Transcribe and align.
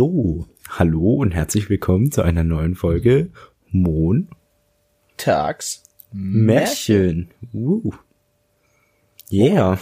So, 0.00 0.46
hallo 0.70 1.16
und 1.16 1.32
herzlich 1.32 1.68
willkommen 1.68 2.10
zu 2.10 2.22
einer 2.22 2.42
neuen 2.42 2.74
Folge 2.74 3.28
Mon 3.70 4.30
Tags. 5.18 5.82
Märchen. 6.10 7.28
Uh. 7.52 7.92
Yeah. 9.30 9.78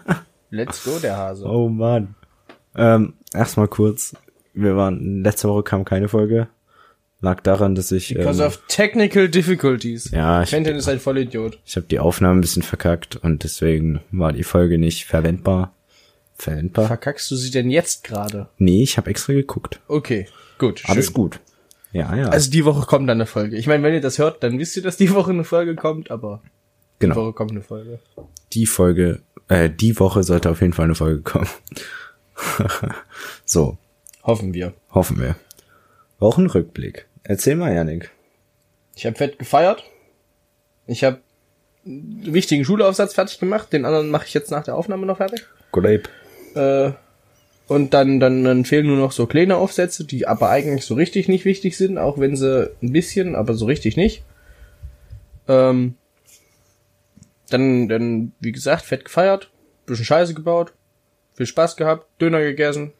Let's 0.50 0.82
go, 0.82 0.98
der 0.98 1.18
Hase. 1.18 1.44
oh 1.44 1.68
Mann. 1.68 2.14
Ähm, 2.76 3.12
erstmal 3.34 3.68
kurz. 3.68 4.16
Wir 4.54 4.74
waren, 4.74 5.22
letzte 5.22 5.50
Woche 5.50 5.64
kam 5.64 5.84
keine 5.84 6.08
Folge. 6.08 6.48
Lag 7.20 7.42
daran, 7.42 7.74
dass 7.74 7.92
ich, 7.92 8.14
Because 8.14 8.40
ähm, 8.40 8.48
of 8.48 8.62
technical 8.68 9.28
difficulties. 9.28 10.10
ja, 10.12 10.44
ich, 10.44 10.48
Quentin 10.48 10.76
ist 10.76 10.88
ein 10.88 10.98
Vollidiot. 10.98 11.60
ich 11.66 11.76
habe 11.76 11.88
die 11.88 11.98
Aufnahme 11.98 12.38
ein 12.38 12.40
bisschen 12.40 12.62
verkackt 12.62 13.16
und 13.16 13.44
deswegen 13.44 14.00
war 14.12 14.32
die 14.32 14.44
Folge 14.44 14.78
nicht 14.78 15.04
verwendbar. 15.04 15.74
Verwendbar? 16.38 16.86
Verkackst 16.86 17.30
du 17.30 17.36
sie 17.36 17.50
denn 17.50 17.68
jetzt 17.70 18.04
gerade? 18.04 18.48
Nee, 18.58 18.82
ich 18.82 18.96
habe 18.96 19.10
extra 19.10 19.32
geguckt. 19.32 19.80
Okay, 19.88 20.28
gut. 20.58 20.82
Alles 20.86 21.06
schön. 21.06 21.14
gut. 21.14 21.40
Ja, 21.92 22.14
ja. 22.14 22.28
Also 22.28 22.50
die 22.50 22.64
Woche 22.64 22.86
kommt 22.86 23.08
dann 23.08 23.16
eine 23.18 23.26
Folge. 23.26 23.56
Ich 23.56 23.66
meine, 23.66 23.82
wenn 23.82 23.94
ihr 23.94 24.00
das 24.00 24.18
hört, 24.18 24.42
dann 24.42 24.58
wisst 24.58 24.76
ihr, 24.76 24.82
dass 24.82 24.96
die 24.96 25.12
Woche 25.14 25.30
eine 25.32 25.44
Folge 25.44 25.74
kommt, 25.74 26.10
aber 26.10 26.42
die 27.00 27.06
genau. 27.06 27.16
Woche 27.16 27.32
kommt 27.32 27.50
eine 27.50 27.62
Folge. 27.62 27.98
die 28.52 28.66
Folge, 28.66 29.22
äh, 29.48 29.68
die 29.70 29.98
Woche 29.98 30.22
sollte 30.22 30.50
auf 30.50 30.60
jeden 30.60 30.72
Fall 30.74 30.84
eine 30.84 30.94
Folge 30.94 31.22
kommen. 31.22 31.48
so, 33.44 33.78
Hoffen 34.22 34.54
wir. 34.54 34.74
hoffen 34.90 35.20
wir. 35.20 35.34
Wochenrückblick. 36.18 37.06
Erzähl 37.24 37.56
mal, 37.56 37.74
Janik. 37.74 38.10
Ich 38.94 39.06
habe 39.06 39.16
fett 39.16 39.38
gefeiert. 39.38 39.82
Ich 40.86 41.04
habe 41.04 41.20
einen 41.86 42.32
wichtigen 42.34 42.64
Schulaufsatz 42.64 43.14
fertig 43.14 43.38
gemacht. 43.38 43.72
Den 43.72 43.84
anderen 43.84 44.10
mache 44.10 44.26
ich 44.26 44.34
jetzt 44.34 44.50
nach 44.50 44.64
der 44.64 44.76
Aufnahme 44.76 45.06
noch 45.06 45.16
fertig. 45.18 45.46
Grape. 45.72 46.04
Äh, 46.58 46.92
und 47.68 47.92
dann, 47.92 48.18
dann, 48.18 48.44
dann 48.44 48.64
fehlen 48.64 48.86
nur 48.86 48.96
noch 48.96 49.12
so 49.12 49.26
kleine 49.26 49.56
Aufsätze, 49.56 50.04
die 50.04 50.26
aber 50.26 50.48
eigentlich 50.48 50.86
so 50.86 50.94
richtig 50.94 51.28
nicht 51.28 51.44
wichtig 51.44 51.76
sind, 51.76 51.98
auch 51.98 52.18
wenn 52.18 52.34
sie 52.34 52.70
ein 52.82 52.92
bisschen, 52.92 53.36
aber 53.36 53.54
so 53.54 53.66
richtig 53.66 53.96
nicht. 53.96 54.24
Ähm, 55.48 55.94
dann, 57.50 57.88
dann, 57.88 58.32
wie 58.40 58.52
gesagt, 58.52 58.84
fett 58.84 59.04
gefeiert, 59.04 59.50
bisschen 59.86 60.06
Scheiße 60.06 60.34
gebaut, 60.34 60.72
viel 61.34 61.46
Spaß 61.46 61.76
gehabt, 61.76 62.06
Döner 62.20 62.40
gegessen. 62.40 62.92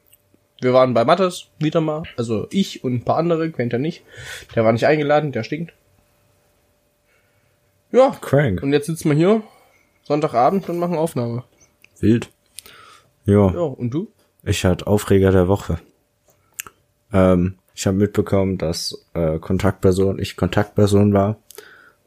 Wir 0.61 0.75
waren 0.75 0.93
bei 0.93 1.05
Mattes 1.05 1.49
wieder 1.59 1.81
mal, 1.81 2.03
also 2.17 2.47
ich 2.51 2.85
und 2.85 2.93
ein 2.95 3.05
paar 3.05 3.17
andere, 3.17 3.51
kennt 3.51 3.73
er 3.73 3.79
nicht. 3.79 4.03
Der 4.55 4.65
war 4.65 4.73
nicht 4.73 4.87
eingeladen, 4.87 5.33
der 5.33 5.45
stinkt. 5.45 5.73
Ja, 7.91 8.11
Crank. 8.21 8.63
und 8.63 8.73
jetzt 8.73 8.87
sitzen 8.87 9.09
wir 9.09 9.17
hier, 9.17 9.43
Sonntagabend 10.05 10.69
und 10.69 10.79
machen 10.79 10.97
Aufnahme. 10.97 11.45
Wild. 12.01 12.29
Ja, 13.29 13.53
Ja, 13.53 13.61
und 13.61 13.93
du? 13.93 14.11
ich 14.43 14.65
hatte 14.65 14.87
Aufreger 14.87 15.31
der 15.31 15.49
Woche. 15.49 15.79
Ähm, 17.13 17.59
ich 17.75 17.87
habe 17.87 17.99
mitbekommen, 17.99 18.57
dass 18.57 19.07
äh, 19.13 19.39
Kontaktperson, 19.39 20.19
ich 20.19 20.37
Kontaktperson 20.37 21.13
war 21.13 21.37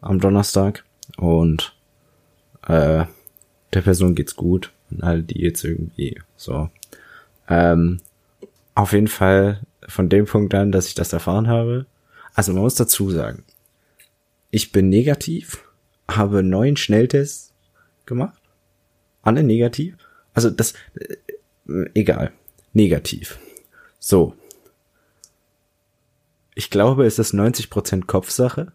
am 0.02 0.20
Donnerstag 0.20 0.84
und 1.18 1.76
äh, 2.68 3.06
der 3.74 3.82
Person 3.82 4.16
geht's 4.16 4.36
gut 4.36 4.72
und 4.90 5.04
all 5.04 5.22
die 5.22 5.40
jetzt 5.42 5.64
irgendwie 5.64 6.20
so. 6.36 6.70
Ähm, 7.48 8.00
auf 8.74 8.94
jeden 8.94 9.08
Fall 9.08 9.62
von 9.88 10.10
dem 10.10 10.26
Punkt 10.26 10.56
an, 10.56 10.72
dass 10.72 10.88
ich 10.88 10.96
das 10.96 11.14
erfahren 11.14 11.48
habe. 11.48 11.86
Also 12.34 12.52
man 12.52 12.64
muss 12.64 12.76
dazu 12.76 13.12
sagen, 13.12 13.44
ich 14.50 14.72
bin 14.72 14.90
negativ, 14.90 15.64
habe 16.08 16.42
neun 16.42 16.78
Schnelltests 16.78 17.54
gemacht, 18.08 18.42
alle 19.22 19.44
negativ. 19.44 19.98
Also 20.34 20.50
das, 20.50 20.74
äh, 20.96 21.86
egal, 21.94 22.32
negativ. 22.74 23.40
So. 24.00 24.36
Ich 26.56 26.70
glaube, 26.70 27.06
es 27.06 27.18
ist 27.20 27.34
90% 27.34 28.06
Kopfsache, 28.06 28.72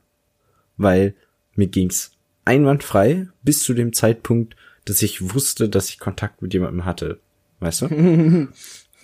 weil 0.77 1.15
mir 1.55 1.67
ging's 1.69 2.13
einwandfrei 2.45 3.29
bis 3.43 3.63
zu 3.63 3.75
dem 3.75 3.93
Zeitpunkt, 3.93 4.57
dass 4.85 5.03
ich 5.03 5.35
wusste, 5.35 5.69
dass 5.69 5.89
ich 5.91 5.99
Kontakt 5.99 6.43
mit 6.43 6.55
jemandem 6.55 6.85
hatte. 6.85 7.21
Weißt 7.61 7.83
du? 7.83 7.87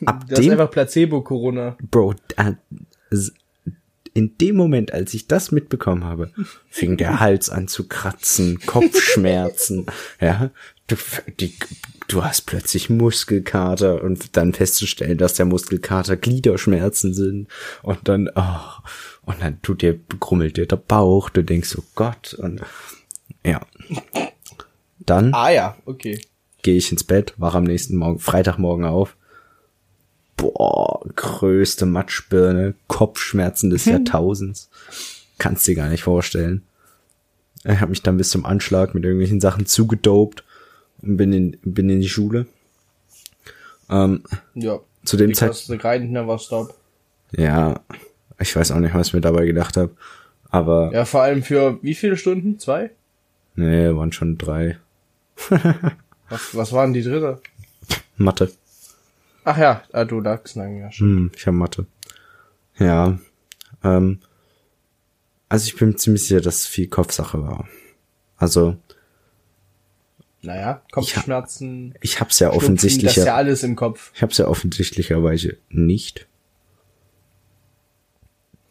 Ab 0.04 0.24
Das 0.28 0.38
ist 0.40 0.44
dem 0.46 0.52
einfach 0.52 0.70
Placebo-Corona. 0.70 1.76
Bro, 1.90 2.14
s- 3.10 3.32
in 4.14 4.36
dem 4.38 4.56
Moment, 4.56 4.92
als 4.92 5.14
ich 5.14 5.26
das 5.26 5.52
mitbekommen 5.52 6.04
habe, 6.04 6.30
fing 6.68 6.96
der 6.96 7.20
Hals 7.20 7.48
an 7.50 7.66
zu 7.68 7.88
kratzen, 7.88 8.60
Kopfschmerzen, 8.66 9.86
ja, 10.20 10.50
du, 10.92 11.32
die, 11.40 11.54
du 12.08 12.24
hast 12.24 12.42
plötzlich 12.42 12.90
Muskelkater 12.90 14.02
und 14.02 14.36
dann 14.36 14.52
festzustellen, 14.52 15.18
dass 15.18 15.34
der 15.34 15.46
Muskelkater 15.46 16.16
Gliederschmerzen 16.16 17.14
sind 17.14 17.48
und 17.82 18.08
dann, 18.08 18.30
oh, 18.34 18.82
und 19.24 19.40
dann 19.40 19.60
tut 19.62 19.82
dir, 19.82 19.98
grummelt 20.20 20.56
dir 20.56 20.66
der 20.66 20.76
Bauch, 20.76 21.30
du 21.30 21.42
denkst, 21.42 21.76
oh 21.78 21.84
Gott, 21.94 22.34
und, 22.34 22.62
ja. 23.44 23.60
Dann 24.98 25.34
Ah 25.34 25.50
ja, 25.50 25.76
okay. 25.84 26.20
gehe 26.62 26.76
ich 26.76 26.92
ins 26.92 27.04
Bett, 27.04 27.34
wache 27.36 27.58
am 27.58 27.64
nächsten 27.64 27.96
Morgen, 27.96 28.18
Freitagmorgen 28.18 28.84
auf. 28.84 29.16
Boah, 30.36 31.04
größte 31.16 31.86
Matschbirne, 31.86 32.74
Kopfschmerzen 32.88 33.70
des 33.70 33.84
Jahrtausends. 33.84 34.70
Kannst 35.38 35.66
dir 35.66 35.74
gar 35.74 35.88
nicht 35.88 36.04
vorstellen. 36.04 36.62
Ich 37.64 37.80
habe 37.80 37.90
mich 37.90 38.02
dann 38.02 38.16
bis 38.16 38.30
zum 38.30 38.44
Anschlag 38.44 38.94
mit 38.94 39.04
irgendwelchen 39.04 39.40
Sachen 39.40 39.66
zugedopt 39.66 40.44
und 41.02 41.16
bin 41.16 41.32
in, 41.32 41.58
bin 41.64 41.88
in 41.90 42.00
die 42.00 42.08
Schule. 42.08 42.46
Ähm, 43.90 44.22
Ja. 44.54 44.78
zu 45.04 45.16
dem 45.16 45.30
Because 45.30 45.66
Zeit, 45.66 45.66
the 45.66 45.78
grind 45.78 46.10
never 46.12 46.38
stop. 46.38 46.74
ja, 47.32 47.80
ich 48.38 48.54
weiß 48.56 48.72
auch 48.72 48.78
nicht, 48.78 48.94
was 48.94 49.08
ich 49.08 49.14
mir 49.14 49.20
dabei 49.20 49.44
gedacht 49.46 49.76
habe. 49.76 49.90
Aber, 50.50 50.90
Ja, 50.92 51.04
vor 51.04 51.22
allem 51.22 51.42
für 51.42 51.78
wie 51.82 51.94
viele 51.94 52.16
Stunden? 52.16 52.58
Zwei? 52.58 52.90
nee, 53.54 53.88
waren 53.94 54.12
schon 54.12 54.38
drei. 54.38 54.78
Was, 56.28 56.54
was 56.56 56.72
waren 56.72 56.94
die 56.94 57.02
dritte? 57.02 57.40
Mathe. 58.16 58.50
Ach 59.44 59.58
ja, 59.58 59.82
ah, 59.92 60.04
du 60.06 60.20
lagst 60.20 60.56
lang, 60.56 60.78
ja. 60.78 60.90
schon. 60.90 61.06
Hm, 61.08 61.30
ich 61.36 61.46
habe 61.46 61.56
Mathe. 61.58 61.84
Ja. 62.78 63.18
Ähm, 63.84 64.20
also 65.50 65.66
ich 65.66 65.76
bin 65.76 65.88
mir 65.90 65.96
ziemlich 65.96 66.22
sicher, 66.26 66.40
dass 66.40 66.56
es 66.60 66.66
viel 66.66 66.88
Kopfsache 66.88 67.42
war. 67.42 67.68
Also 68.38 68.76
Naja, 70.44 70.82
Kopfschmerzen, 70.90 71.94
ich 72.00 72.18
hab's 72.20 72.40
ja 72.40 72.50
Schnupfen, 72.50 72.74
das 72.76 72.84
ist 72.84 73.16
ja 73.16 73.36
alles 73.36 73.62
im 73.62 73.76
Kopf. 73.76 74.10
Ich 74.14 74.22
hab's 74.22 74.38
ja 74.38 74.48
offensichtlicherweise 74.48 75.56
nicht. 75.68 76.26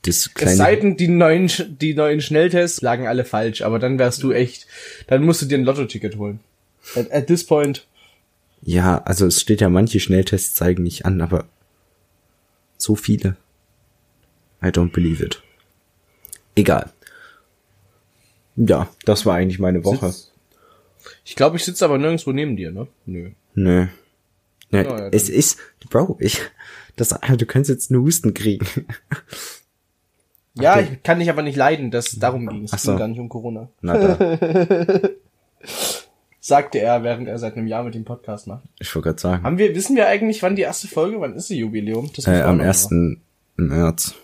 Das 0.02 0.18
Es 0.18 0.34
kleine. 0.34 0.58
sei 0.58 0.76
denn, 0.76 0.98
die 0.98 1.08
neuen, 1.08 1.50
die 1.80 1.94
neuen 1.94 2.22
Schnelltests 2.22 2.82
lagen 2.82 3.08
alle 3.08 3.24
falsch, 3.24 3.62
aber 3.62 3.80
dann 3.80 4.00
wärst 4.00 4.22
du 4.24 4.32
echt, 4.32 4.68
dann 5.08 5.24
musst 5.24 5.42
du 5.44 5.46
dir 5.46 5.58
ein 5.58 5.64
Lotto-Ticket 5.64 6.18
holen. 6.18 6.40
At, 6.96 7.12
at 7.12 7.28
this 7.28 7.46
point, 7.46 7.88
ja, 8.64 9.02
also 9.04 9.26
es 9.26 9.42
steht 9.42 9.62
ja, 9.62 9.70
manche 9.70 10.00
Schnelltests 10.00 10.54
zeigen 10.56 10.84
nicht 10.84 11.06
an, 11.06 11.22
aber 11.22 11.46
so 12.78 12.96
viele. 12.96 13.36
I 14.64 14.68
don't 14.68 14.92
believe 14.92 15.24
it. 15.24 15.42
Egal. 16.56 16.92
Ja, 18.56 18.88
das 19.06 19.26
war 19.26 19.36
eigentlich 19.36 19.58
meine 19.60 19.84
Woche. 19.84 20.08
Sitz- 20.12 20.31
ich 21.24 21.36
glaube, 21.36 21.58
ich 21.58 21.66
sitze 21.66 21.86
aber 21.86 21.98
nirgendwo 21.98 22.32
neben 22.32 22.56
dir, 22.56 22.72
ne? 22.72 22.88
Nö. 23.06 23.32
Nö. 23.56 23.88
Ja, 24.72 24.84
Ja, 24.84 24.98
ja, 25.00 25.08
es 25.12 25.30
ist, 25.30 25.58
Bro, 25.90 26.18
ich, 26.20 26.42
das, 26.96 27.10
du 27.10 27.46
könntest 27.46 27.70
jetzt 27.70 27.92
einen 27.92 28.02
Husten 28.02 28.34
kriegen. 28.34 28.66
Ja, 30.54 30.80
ich 30.80 31.02
kann 31.04 31.20
dich 31.20 31.30
aber 31.30 31.44
nicht 31.44 31.56
leiden, 31.56 31.92
das, 31.92 32.20
darum 32.20 32.48
ging 32.48 32.66
es. 32.66 32.74
Es 32.74 32.84
so. 32.84 32.92
ging 32.92 33.00
gar 33.00 33.08
nicht 33.08 33.20
um 33.20 33.30
Corona. 33.30 33.70
Na 33.82 34.18
Sagte 36.44 36.80
er, 36.80 37.04
während 37.04 37.28
er 37.28 37.38
seit 37.38 37.56
einem 37.56 37.68
Jahr 37.68 37.84
mit 37.84 37.94
dem 37.94 38.04
Podcast 38.04 38.48
macht. 38.48 38.64
ich 38.80 38.94
wollte 38.96 39.10
gerade 39.10 39.22
sagen. 39.22 39.44
Haben 39.44 39.60
wir, 39.60 39.76
wissen 39.76 39.96
wir 39.96 40.08
eigentlich, 40.08 40.42
wann 40.42 40.56
die 40.56 40.64
erste 40.64 40.88
Folge, 40.88 41.22
wann 41.22 41.36
ist 41.36 41.50
die 41.50 41.58
Jubiläum? 41.58 42.10
Das 42.16 42.26
Äh, 42.26 42.42
am 42.42 42.56
auch 42.56 42.64
noch 42.64 42.66
1. 42.66 42.90
März. 43.58 44.16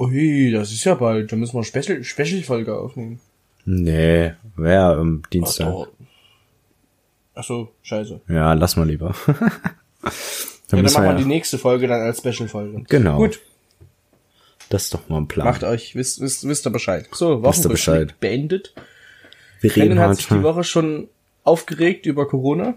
Ui, 0.00 0.50
das 0.50 0.72
ist 0.72 0.84
ja 0.84 0.94
bald. 0.94 1.30
Da 1.30 1.36
müssen 1.36 1.54
wir 1.54 1.58
eine 1.58 1.64
Special, 1.64 2.02
Special-Folge 2.02 2.76
aufnehmen. 2.76 3.20
Nee, 3.70 4.32
wer 4.56 4.96
am 4.96 5.22
Dienstag. 5.30 5.66
Ach, 5.68 5.86
Ach 7.34 7.44
so, 7.44 7.68
scheiße. 7.82 8.22
Ja, 8.28 8.54
lass 8.54 8.76
mal 8.76 8.88
lieber. 8.88 9.14
dann 9.26 9.32
Ja, 9.32 10.10
dann 10.70 10.82
machen 10.84 11.04
wir 11.04 11.10
wir 11.10 11.14
die 11.16 11.22
ja, 11.22 11.28
nächste 11.28 11.58
Folge 11.58 11.86
dann 11.86 12.00
als 12.00 12.18
Special-Folge. 12.18 12.84
Genau. 12.88 13.18
Gut, 13.18 13.40
das 14.70 14.84
ist 14.84 14.94
doch 14.94 15.06
mal 15.10 15.18
ein 15.18 15.28
Plan. 15.28 15.46
macht 15.46 15.64
euch, 15.64 15.94
wisst, 15.94 16.20
wisst, 16.20 16.48
wisst 16.48 16.66
ihr 16.66 16.70
Bescheid. 16.70 17.08
So, 17.12 17.42
Wochenrückblick 17.42 17.72
Bescheid. 17.72 18.20
beendet. 18.20 18.72
wir 19.60 19.76
reden 19.76 19.88
Kennen 19.88 20.00
hat 20.00 20.16
sich 20.16 20.28
die. 20.28 20.42
Woche 20.42 20.64
schon 20.64 21.08
aufgeregt 21.44 22.06
über 22.06 22.26
Corona. 22.26 22.74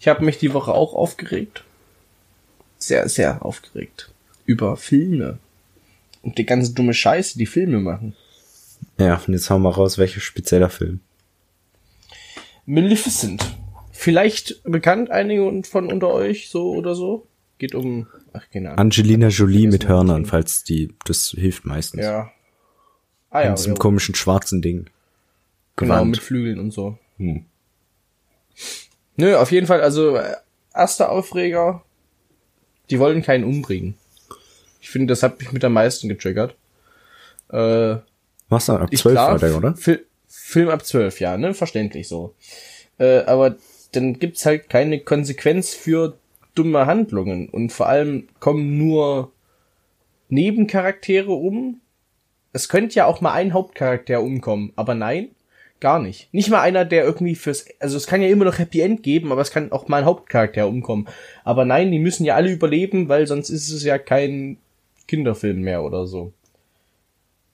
Ich 0.00 0.06
habe 0.06 0.22
mich 0.22 0.36
die 0.36 0.52
Woche 0.52 0.72
auch 0.72 0.92
aufgeregt. 0.92 1.64
Sehr, 2.76 3.08
sehr 3.08 3.42
aufgeregt. 3.44 4.10
Über 4.44 4.76
Filme. 4.76 5.38
Und 6.20 6.36
die 6.36 6.44
ganze 6.44 6.74
dumme 6.74 6.92
Scheiße, 6.92 7.38
die 7.38 7.46
Filme 7.46 7.80
machen. 7.80 8.14
Ja, 8.98 9.20
und 9.26 9.32
jetzt 9.32 9.50
hauen 9.50 9.62
wir 9.62 9.70
raus, 9.74 9.98
welcher 9.98 10.20
spezieller 10.20 10.70
Film. 10.70 11.00
Maleficent. 12.66 13.44
Vielleicht 13.92 14.62
bekannt 14.64 15.10
einige 15.10 15.62
von 15.64 15.90
unter 15.92 16.08
euch 16.08 16.48
so 16.50 16.72
oder 16.72 16.94
so. 16.94 17.26
Geht 17.58 17.74
um, 17.74 18.06
ach, 18.32 18.42
keine 18.52 18.68
Ahnung. 18.70 18.78
Angelina 18.78 19.28
Jolie 19.28 19.66
mit 19.66 19.86
Hörnern, 19.88 20.26
falls 20.26 20.64
die, 20.64 20.94
das 21.04 21.34
hilft 21.36 21.64
meistens. 21.64 22.02
Ja. 22.02 22.30
Ah 23.30 23.40
In 23.42 23.48
ja, 23.48 23.54
diesem 23.54 23.72
ja 23.74 23.78
komischen 23.78 24.14
schwarzen 24.14 24.62
Ding. 24.62 24.86
genau, 25.76 25.94
Gewand. 25.94 26.10
mit 26.10 26.20
Flügeln 26.20 26.58
und 26.58 26.72
so. 26.72 26.98
Hm. 27.18 27.44
Nö, 29.16 29.36
auf 29.36 29.52
jeden 29.52 29.66
Fall, 29.66 29.80
also, 29.80 30.16
äh, 30.16 30.34
erster 30.74 31.10
Aufreger, 31.10 31.84
die 32.90 32.98
wollen 32.98 33.22
keinen 33.22 33.44
umbringen. 33.44 33.94
Ich 34.80 34.90
finde, 34.90 35.12
das 35.12 35.22
hat 35.22 35.38
mich 35.38 35.52
mit 35.52 35.64
am 35.64 35.72
meisten 35.72 36.08
getriggert. 36.08 36.56
Äh, 37.50 37.96
Was 38.48 38.66
dann? 38.66 38.82
Ab 38.82 38.88
ich 38.90 39.00
12 39.00 39.14
klar, 39.14 39.30
war 39.32 39.38
der, 39.38 39.56
oder? 39.56 39.76
Fil 39.76 40.04
Film 40.26 40.68
ab 40.68 40.84
12, 40.84 41.20
ja, 41.20 41.36
ne? 41.36 41.54
Verständlich 41.54 42.08
so. 42.08 42.34
Äh, 42.98 43.20
aber 43.20 43.56
dann 43.92 44.18
gibt's 44.18 44.44
halt 44.44 44.68
keine 44.68 45.00
Konsequenz 45.00 45.74
für 45.74 46.18
dumme 46.54 46.86
Handlungen. 46.86 47.48
Und 47.48 47.72
vor 47.72 47.88
allem 47.88 48.28
kommen 48.40 48.76
nur 48.76 49.32
Nebencharaktere 50.28 51.32
um. 51.32 51.80
Es 52.52 52.68
könnte 52.68 52.96
ja 52.96 53.06
auch 53.06 53.20
mal 53.20 53.32
ein 53.32 53.52
Hauptcharakter 53.52 54.20
umkommen, 54.20 54.72
aber 54.76 54.94
nein, 54.94 55.30
gar 55.80 55.98
nicht. 55.98 56.32
Nicht 56.32 56.50
mal 56.50 56.60
einer, 56.60 56.84
der 56.84 57.04
irgendwie 57.04 57.34
fürs, 57.34 57.66
also 57.80 57.96
es 57.96 58.06
kann 58.06 58.22
ja 58.22 58.28
immer 58.28 58.44
noch 58.44 58.58
Happy 58.58 58.80
End 58.80 59.02
geben, 59.02 59.32
aber 59.32 59.42
es 59.42 59.50
kann 59.50 59.72
auch 59.72 59.88
mal 59.88 59.98
ein 59.98 60.04
Hauptcharakter 60.04 60.68
umkommen. 60.68 61.08
Aber 61.44 61.64
nein, 61.64 61.90
die 61.90 61.98
müssen 61.98 62.24
ja 62.24 62.36
alle 62.36 62.52
überleben, 62.52 63.08
weil 63.08 63.26
sonst 63.26 63.50
ist 63.50 63.70
es 63.70 63.84
ja 63.84 63.98
kein 63.98 64.58
Kinderfilm 65.08 65.60
mehr 65.60 65.82
oder 65.82 66.06
so. 66.06 66.32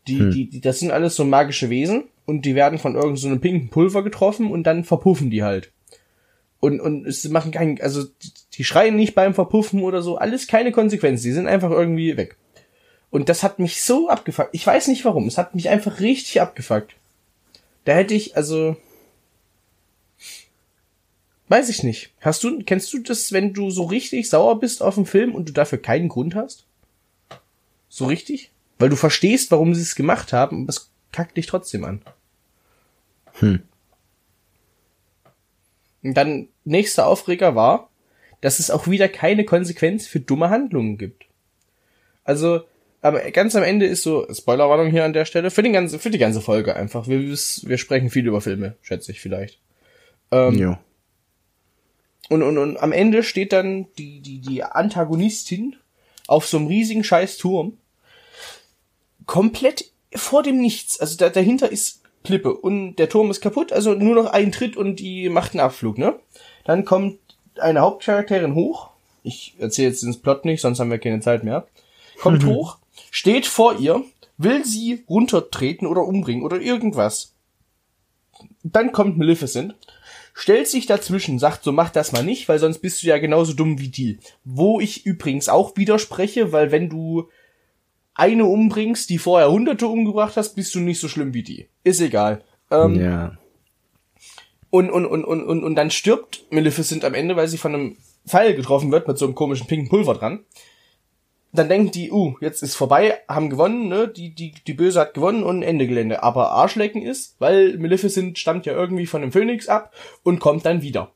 Die, 0.09 0.31
die, 0.31 0.51
die, 0.51 0.61
das 0.61 0.81
sind 0.81 0.91
alles 0.91 1.15
so 1.15 1.25
magische 1.25 1.71
Wesen 1.71 2.05
und 2.27 2.45
die 2.45 2.55
werden 2.55 2.79
von 2.79 2.95
irgendeinem 2.95 3.17
so 3.17 3.29
einem 3.29 3.41
pinken 3.41 3.69
Pulver 3.69 4.03
getroffen 4.03 4.51
und 4.51 4.65
dann 4.65 4.85
verpuffen 4.85 5.31
die 5.31 5.43
halt. 5.43 5.73
Und, 6.59 6.81
und 6.81 7.07
es 7.07 7.27
machen 7.29 7.53
keinen, 7.53 7.81
also 7.81 8.05
die, 8.05 8.33
die 8.55 8.65
schreien 8.65 8.97
nicht 8.97 9.15
beim 9.15 9.35
Verpuffen 9.35 9.83
oder 9.83 10.03
so, 10.03 10.17
alles 10.17 10.47
keine 10.47 10.73
Konsequenz, 10.73 11.23
die 11.23 11.33
sind 11.33 11.47
einfach 11.47 11.71
irgendwie 11.71 12.17
weg. 12.17 12.37
Und 13.11 13.29
das 13.29 13.43
hat 13.43 13.59
mich 13.59 13.83
so 13.83 14.09
abgefuckt. 14.09 14.51
Ich 14.53 14.67
weiß 14.67 14.89
nicht 14.89 15.05
warum, 15.05 15.27
es 15.27 15.39
hat 15.39 15.55
mich 15.55 15.69
einfach 15.69 16.01
richtig 16.01 16.41
abgefuckt. 16.41 16.95
Da 17.85 17.95
hätte 17.95 18.15
ich, 18.15 18.37
also. 18.37 18.77
Weiß 21.49 21.69
ich 21.69 21.83
nicht. 21.83 22.13
Hast 22.21 22.45
du, 22.45 22.63
kennst 22.63 22.93
du 22.93 22.99
das, 23.01 23.33
wenn 23.33 23.53
du 23.53 23.71
so 23.71 23.85
richtig 23.85 24.29
sauer 24.29 24.61
bist 24.61 24.83
auf 24.83 24.97
einen 24.97 25.07
Film 25.07 25.35
und 25.35 25.49
du 25.49 25.53
dafür 25.53 25.79
keinen 25.79 26.09
Grund 26.09 26.37
hast? 26.37 26.65
So 27.89 28.07
richtig? 28.07 28.53
Weil 28.81 28.89
du 28.89 28.97
verstehst, 28.97 29.51
warum 29.51 29.75
sie 29.75 29.83
es 29.83 29.95
gemacht 29.95 30.33
haben, 30.33 30.63
aber 30.63 30.71
es 30.71 30.91
kackt 31.13 31.37
dich 31.37 31.47
trotzdem 31.47 31.85
an. 31.85 32.01
Hm. 33.35 33.63
Und 36.03 36.15
dann, 36.15 36.49
nächster 36.65 37.07
Aufreger 37.07 37.55
war, 37.55 37.91
dass 38.41 38.59
es 38.59 38.71
auch 38.71 38.87
wieder 38.87 39.09
keine 39.09 39.45
Konsequenz 39.45 40.07
für 40.07 40.19
dumme 40.19 40.49
Handlungen 40.49 40.97
gibt. 40.97 41.27
Also, 42.25 42.63
aber 43.03 43.31
ganz 43.33 43.55
am 43.55 43.65
Ende 43.65 43.85
ist 43.85 44.03
so, 44.03 44.27
Spoilerwarnung 44.33 44.91
hier 44.91 45.05
an 45.05 45.13
der 45.13 45.27
Stelle, 45.27 45.51
für, 45.51 45.63
den 45.63 45.75
ganzen, 45.75 46.01
für 46.01 46.11
die 46.11 46.17
ganze 46.17 46.41
Folge 46.41 46.75
einfach. 46.75 47.07
Wir, 47.07 47.21
wir 47.21 47.79
sprechen 47.79 48.09
viel 48.09 48.27
über 48.27 48.41
Filme, 48.41 48.77
schätze 48.81 49.13
ich 49.13 49.21
vielleicht. 49.21 49.61
Ähm, 50.31 50.55
Jo. 50.57 50.79
und, 52.31 52.43
und, 52.43 52.57
und 52.57 52.79
am 52.79 52.93
Ende 52.93 53.23
steht 53.25 53.53
dann 53.53 53.89
die, 53.99 54.23
die, 54.23 54.41
die 54.41 54.63
Antagonistin 54.63 55.77
auf 56.27 56.47
so 56.47 56.57
einem 56.57 56.69
riesigen 56.69 57.05
scheiß 57.05 57.37
Turm. 57.37 57.77
Komplett 59.31 59.85
vor 60.13 60.43
dem 60.43 60.61
Nichts. 60.61 60.99
Also 60.99 61.17
da, 61.17 61.29
dahinter 61.29 61.71
ist 61.71 62.03
Klippe 62.25 62.53
und 62.53 62.97
der 62.97 63.09
Turm 63.09 63.31
ist 63.31 63.41
kaputt, 63.41 63.73
also 63.73 63.95
nur 63.95 64.17
noch 64.17 64.27
ein 64.33 64.51
Tritt 64.51 64.77
und 64.77 64.97
die 64.97 65.29
macht 65.29 65.53
einen 65.53 65.61
Abflug, 65.61 65.99
ne? 65.99 66.19
Dann 66.65 66.85
kommt 66.85 67.21
eine 67.55 67.79
Hauptcharakterin 67.79 68.57
hoch. 68.57 68.91
Ich 69.23 69.55
erzähle 69.61 69.91
jetzt 69.91 70.03
den 70.03 70.21
Plot 70.21 70.45
nicht, 70.45 70.61
sonst 70.61 70.81
haben 70.81 70.91
wir 70.91 70.99
keine 70.99 71.21
Zeit 71.21 71.45
mehr. 71.45 71.69
Kommt 72.19 72.45
hoch, 72.45 72.79
steht 73.13 73.47
vor 73.47 73.79
ihr, 73.79 74.03
will 74.37 74.65
sie 74.65 75.05
runtertreten 75.09 75.87
oder 75.87 76.03
umbringen 76.03 76.43
oder 76.43 76.61
irgendwas. 76.61 77.33
Dann 78.65 78.91
kommt 78.91 79.17
Maleficent, 79.17 79.77
stellt 80.35 80.67
sich 80.67 80.87
dazwischen, 80.87 81.39
sagt 81.39 81.63
so, 81.63 81.71
mach 81.71 81.91
das 81.91 82.11
mal 82.11 82.25
nicht, 82.25 82.49
weil 82.49 82.59
sonst 82.59 82.81
bist 82.81 83.05
du 83.05 83.07
ja 83.07 83.19
genauso 83.19 83.53
dumm 83.53 83.79
wie 83.79 83.91
die. 83.91 84.19
Wo 84.43 84.81
ich 84.81 85.07
übrigens 85.07 85.49
auch 85.49 85.77
widerspreche, 85.77 86.51
weil 86.51 86.73
wenn 86.73 86.89
du 86.89 87.29
eine 88.21 88.45
umbringst, 88.45 89.09
die 89.09 89.19
vorher 89.19 89.51
hunderte 89.51 89.87
umgebracht 89.87 90.37
hast, 90.37 90.55
bist 90.55 90.75
du 90.75 90.81
nicht 90.81 91.01
so 91.01 91.09
schlimm 91.09 91.33
wie 91.33 91.43
die. 91.43 91.69
Ist 91.83 92.01
egal. 92.01 92.45
Ähm, 92.71 93.01
ja. 93.01 93.39
und, 94.69 94.91
und, 94.91 95.07
und, 95.07 95.25
und, 95.25 95.43
und, 95.43 95.65
und 95.65 95.75
dann 95.75 95.91
stirbt 95.91 96.45
Maleficent 96.51 97.05
am 97.05 97.15
Ende, 97.15 97.35
weil 97.35 97.49
sie 97.49 97.59
von 97.59 97.75
einem 97.75 97.97
Pfeil 98.29 98.55
getroffen 98.55 98.93
wird 98.93 99.09
mit 99.09 99.19
so 99.19 99.25
einem 99.25 99.35
komischen 99.35 99.67
pinken 99.67 99.89
Pulver 99.89 100.15
dran. 100.15 100.45
Dann 101.53 101.69
denken 101.69 101.91
die, 101.91 102.13
uh, 102.13 102.35
jetzt 102.41 102.63
ist 102.63 102.77
vorbei, 102.77 103.19
haben 103.27 103.51
gewonnen, 103.51 103.89
ne? 103.89 104.07
Die, 104.07 104.33
die, 104.35 104.53
die 104.67 104.75
Böse 104.75 105.01
hat 105.01 105.15
gewonnen 105.15 105.43
und 105.43 105.63
Ende 105.63 105.89
Gelände. 105.89 106.23
Aber 106.23 106.53
Arschlecken 106.53 107.03
ist, 107.03 107.35
weil 107.41 107.77
Maleficent 107.79 108.39
stammt 108.39 108.67
ja 108.67 108.75
irgendwie 108.75 109.07
von 109.07 109.23
dem 109.23 109.33
Phönix 109.33 109.67
ab 109.67 109.93
und 110.23 110.39
kommt 110.39 110.65
dann 110.65 110.83
wieder. 110.83 111.13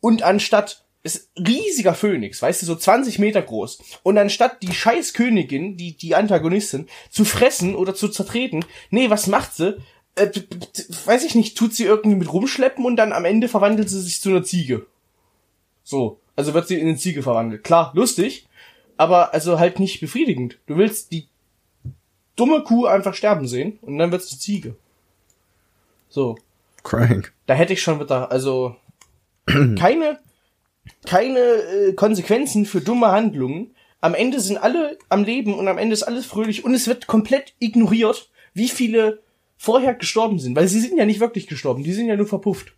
Und 0.00 0.22
anstatt 0.22 0.84
ist 1.02 1.30
riesiger 1.38 1.94
Phönix, 1.94 2.42
weißt 2.42 2.62
du, 2.62 2.66
so 2.66 2.74
20 2.74 3.18
Meter 3.18 3.42
groß. 3.42 3.78
Und 4.02 4.18
anstatt 4.18 4.62
die 4.62 4.72
scheiß 4.72 5.14
Königin, 5.14 5.76
die, 5.76 5.96
die 5.96 6.14
Antagonistin, 6.14 6.88
zu 7.10 7.24
fressen 7.24 7.74
oder 7.74 7.94
zu 7.94 8.08
zertreten, 8.08 8.64
nee, 8.90 9.08
was 9.10 9.26
macht 9.26 9.54
sie? 9.54 9.78
Äh, 10.16 10.30
weiß 11.04 11.24
ich 11.24 11.34
nicht, 11.34 11.56
tut 11.56 11.74
sie 11.74 11.84
irgendwie 11.84 12.16
mit 12.16 12.32
rumschleppen 12.32 12.84
und 12.84 12.96
dann 12.96 13.12
am 13.12 13.24
Ende 13.24 13.48
verwandelt 13.48 13.88
sie 13.88 14.00
sich 14.00 14.20
zu 14.20 14.30
einer 14.30 14.42
Ziege. 14.42 14.86
So. 15.84 16.20
Also 16.36 16.54
wird 16.54 16.68
sie 16.68 16.78
in 16.78 16.86
eine 16.86 16.96
Ziege 16.96 17.22
verwandelt. 17.22 17.64
Klar, 17.64 17.90
lustig, 17.94 18.46
aber 18.96 19.34
also 19.34 19.58
halt 19.58 19.80
nicht 19.80 20.00
befriedigend. 20.00 20.58
Du 20.66 20.76
willst 20.76 21.10
die 21.10 21.26
dumme 22.36 22.62
Kuh 22.62 22.86
einfach 22.86 23.14
sterben 23.14 23.48
sehen 23.48 23.78
und 23.82 23.98
dann 23.98 24.12
wird's 24.12 24.30
eine 24.30 24.38
Ziege. 24.38 24.76
So. 26.08 26.38
Crank. 26.84 27.32
Da 27.46 27.54
hätte 27.54 27.72
ich 27.72 27.82
schon 27.82 27.98
wieder, 27.98 28.30
also 28.30 28.76
keine, 29.46 30.20
keine 31.06 31.38
äh, 31.38 31.92
Konsequenzen 31.94 32.66
für 32.66 32.80
dumme 32.80 33.08
Handlungen. 33.08 33.74
Am 34.00 34.14
Ende 34.14 34.40
sind 34.40 34.58
alle 34.58 34.98
am 35.08 35.24
Leben 35.24 35.54
und 35.54 35.68
am 35.68 35.78
Ende 35.78 35.94
ist 35.94 36.04
alles 36.04 36.26
fröhlich 36.26 36.64
und 36.64 36.74
es 36.74 36.86
wird 36.86 37.06
komplett 37.06 37.54
ignoriert, 37.58 38.30
wie 38.54 38.68
viele 38.68 39.22
vorher 39.56 39.94
gestorben 39.94 40.38
sind, 40.38 40.54
weil 40.56 40.68
sie 40.68 40.80
sind 40.80 40.96
ja 40.96 41.04
nicht 41.04 41.20
wirklich 41.20 41.48
gestorben, 41.48 41.82
die 41.82 41.92
sind 41.92 42.06
ja 42.06 42.16
nur 42.16 42.26
verpufft. 42.26 42.72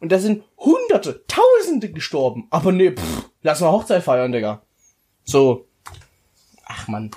Und 0.00 0.12
da 0.12 0.18
sind 0.18 0.44
Hunderte, 0.56 1.24
Tausende 1.26 1.90
gestorben. 1.90 2.46
Aber 2.50 2.72
nee, 2.72 2.92
pff, 2.92 3.30
lass 3.42 3.60
mal 3.60 3.72
Hochzeit 3.72 4.02
feiern, 4.02 4.32
Digga. 4.32 4.62
So. 5.24 5.66
Ach 6.64 6.86
man. 6.88 7.10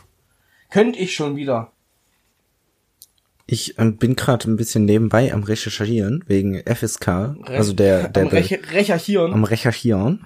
Könnte 0.70 1.00
ich 1.00 1.14
schon 1.14 1.36
wieder. 1.36 1.72
Ich 3.52 3.78
äh, 3.78 3.92
bin 3.92 4.16
gerade 4.16 4.50
ein 4.50 4.56
bisschen 4.56 4.86
nebenbei 4.86 5.34
am 5.34 5.44
Recherchieren 5.44 6.24
wegen 6.28 6.62
FSK, 6.64 7.08
also 7.46 7.74
der, 7.74 8.08
der, 8.10 8.24
am 8.24 8.30
der 8.30 8.40
Reche 8.40 8.60
Recherchieren. 8.72 9.34
am 9.34 9.44
Recherchieren 9.44 10.26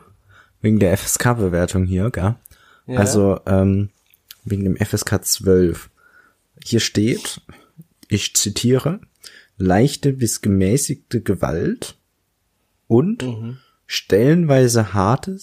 wegen 0.62 0.80
der 0.80 0.96
FSK-Bewertung 0.96 1.86
hier, 1.86 2.12
gell? 2.12 2.36
Ja. 2.86 3.00
Also 3.00 3.40
ähm, 3.48 3.90
wegen 4.44 4.64
dem 4.64 4.78
FSK 4.78 5.24
12. 5.26 5.90
Hier 6.64 6.80
steht, 6.80 7.42
ich 8.10 8.36
zitiere, 8.36 9.00
leichte 9.58 10.14
bis 10.14 10.42
gemäßigte 10.42 11.22
Gewalt 11.22 11.98
und 12.88 13.24
Mhm. 13.24 13.58
stellenweise 13.88 14.94
harte, 14.94 15.40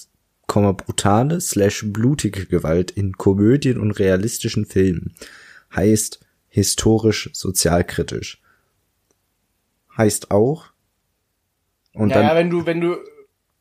Komma, 0.47 0.71
brutale 0.73 1.41
slash 1.41 1.85
blutige 1.87 2.47
Gewalt 2.47 2.91
in 2.93 3.15
Komödien 3.19 3.81
und 3.81 3.93
realistischen 3.93 4.67
Filmen. 4.67 5.15
Heißt 5.75 6.21
historisch 6.53 7.31
sozialkritisch. 7.33 8.43
Heißt 9.97 10.31
auch 10.31 10.73
und 11.95 12.11
ja, 12.11 12.17
dann 12.17 12.27
ja, 12.27 12.35
wenn 12.37 12.51
du, 12.51 12.67
wenn 12.67 12.81
du, 12.81 12.97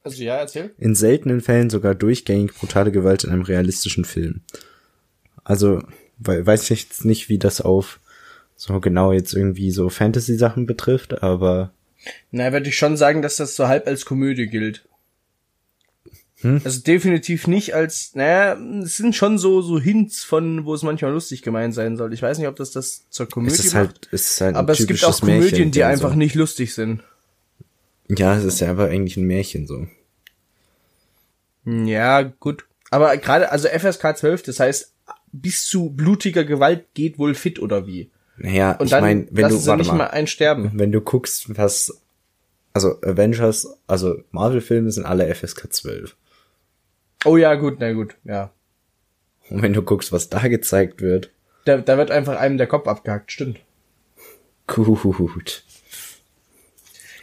also 0.03 0.21
ja, 0.21 0.38
erzähl. 0.38 0.74
in 0.77 0.95
seltenen 0.95 1.41
Fällen 1.41 1.69
sogar 1.69 1.95
durchgängig 1.95 2.53
brutale 2.53 2.91
Gewalt 2.91 3.24
in 3.24 3.31
einem 3.31 3.41
realistischen 3.41 4.05
Film. 4.05 4.41
Also, 5.43 5.81
we 6.17 6.45
weiß 6.45 6.69
ich 6.69 6.83
jetzt 6.83 7.05
nicht, 7.05 7.29
wie 7.29 7.39
das 7.39 7.62
auf 7.62 8.00
so 8.55 8.79
genau 8.79 9.12
jetzt 9.12 9.33
irgendwie 9.33 9.71
so 9.71 9.89
Fantasy-Sachen 9.89 10.65
betrifft, 10.65 11.24
aber 11.24 11.74
Na, 12.29 12.51
würde 12.51 12.69
ich 12.69 12.77
schon 12.77 12.95
sagen, 12.95 13.21
dass 13.21 13.38
das 13.38 13.55
so 13.55 13.67
halb 13.67 13.88
als 13.88 14.05
Komödie 14.05 14.48
gilt. 14.48 14.88
Hm? 16.41 16.62
Also 16.63 16.81
definitiv 16.81 17.48
nicht 17.48 17.75
als, 17.75 18.15
naja, 18.15 18.57
es 18.83 18.98
sind 18.98 19.15
schon 19.15 19.38
so, 19.38 19.62
so 19.62 19.79
Hints 19.79 20.24
von, 20.24 20.65
wo 20.65 20.74
es 20.74 20.81
manchmal 20.81 21.12
lustig 21.12 21.41
gemeint 21.41 21.74
sein 21.74 21.98
soll. 21.98 22.13
Ich 22.13 22.21
weiß 22.21 22.38
nicht, 22.38 22.48
ob 22.48 22.55
das 22.55 22.71
das 22.71 23.10
zur 23.10 23.27
Komödie 23.27 23.53
es 23.53 23.65
ist 23.65 23.74
macht, 23.74 23.88
halt, 23.88 24.10
es 24.12 24.31
ist 24.31 24.41
halt 24.41 24.55
ein 24.55 24.60
aber 24.60 24.74
es 24.74 24.88
gibt 24.88 25.03
auch 25.03 25.19
Komödien, 25.19 25.41
Märchen, 25.41 25.71
die 25.71 25.83
also. 25.83 26.05
einfach 26.05 26.15
nicht 26.15 26.36
lustig 26.36 26.74
sind. 26.74 27.01
Ja, 28.07 28.36
es 28.36 28.43
ist 28.43 28.60
ja 28.60 28.71
aber 28.71 28.86
eigentlich 28.86 29.17
ein 29.17 29.25
Märchen 29.25 29.67
so. 29.67 29.88
Ja, 31.65 32.24
gut. 32.24 32.65
Aber 32.89 33.15
gerade, 33.17 33.51
also 33.51 33.67
FSK 33.67 34.17
12, 34.17 34.43
das 34.43 34.60
heißt, 34.60 34.91
bis 35.31 35.65
zu 35.65 35.91
blutiger 35.91 36.43
Gewalt 36.43 36.86
geht 36.93 37.19
wohl 37.19 37.36
fit 37.36 37.60
oder 37.60 37.88
wie? 37.88 38.10
Naja, 38.38 38.74
Und 38.74 38.88
ich 38.88 38.91
meine, 38.91 39.27
wenn 39.31 39.50
du, 39.50 39.65
warte 39.65 39.83
nicht 39.83 39.91
mal, 39.91 39.98
mal 39.98 40.07
ein 40.07 40.27
Sterben. 40.27 40.71
wenn 40.74 40.91
du 40.91 41.00
guckst, 41.00 41.55
was, 41.57 42.01
also 42.74 43.00
Avengers, 43.01 43.67
also 43.88 44.24
Marvel-Filme 44.31 44.91
sind 44.91 45.05
alle 45.05 45.33
FSK 45.33 45.71
12. 45.71 46.15
Oh 47.25 47.37
ja, 47.37 47.55
gut, 47.55 47.77
na 47.79 47.91
gut, 47.93 48.15
ja. 48.23 48.51
Und 49.49 49.61
wenn 49.61 49.73
du 49.73 49.81
guckst, 49.81 50.11
was 50.11 50.29
da 50.29 50.47
gezeigt 50.47 51.01
wird. 51.01 51.29
Da, 51.65 51.77
da 51.77 51.97
wird 51.97 52.09
einfach 52.11 52.37
einem 52.39 52.57
der 52.57 52.67
Kopf 52.67 52.87
abgehackt, 52.87 53.31
stimmt. 53.31 53.59
Gut. 54.67 55.63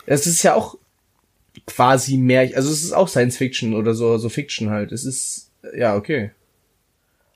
Es 0.06 0.26
ist 0.26 0.42
ja 0.42 0.54
auch 0.54 0.76
quasi 1.66 2.16
mehr, 2.16 2.40
also 2.54 2.70
es 2.70 2.84
ist 2.84 2.92
auch 2.92 3.08
Science 3.08 3.36
Fiction 3.36 3.74
oder 3.74 3.94
so, 3.94 4.18
so 4.18 4.28
Fiction 4.28 4.70
halt. 4.70 4.92
Es 4.92 5.04
ist, 5.04 5.50
ja, 5.74 5.96
okay. 5.96 6.30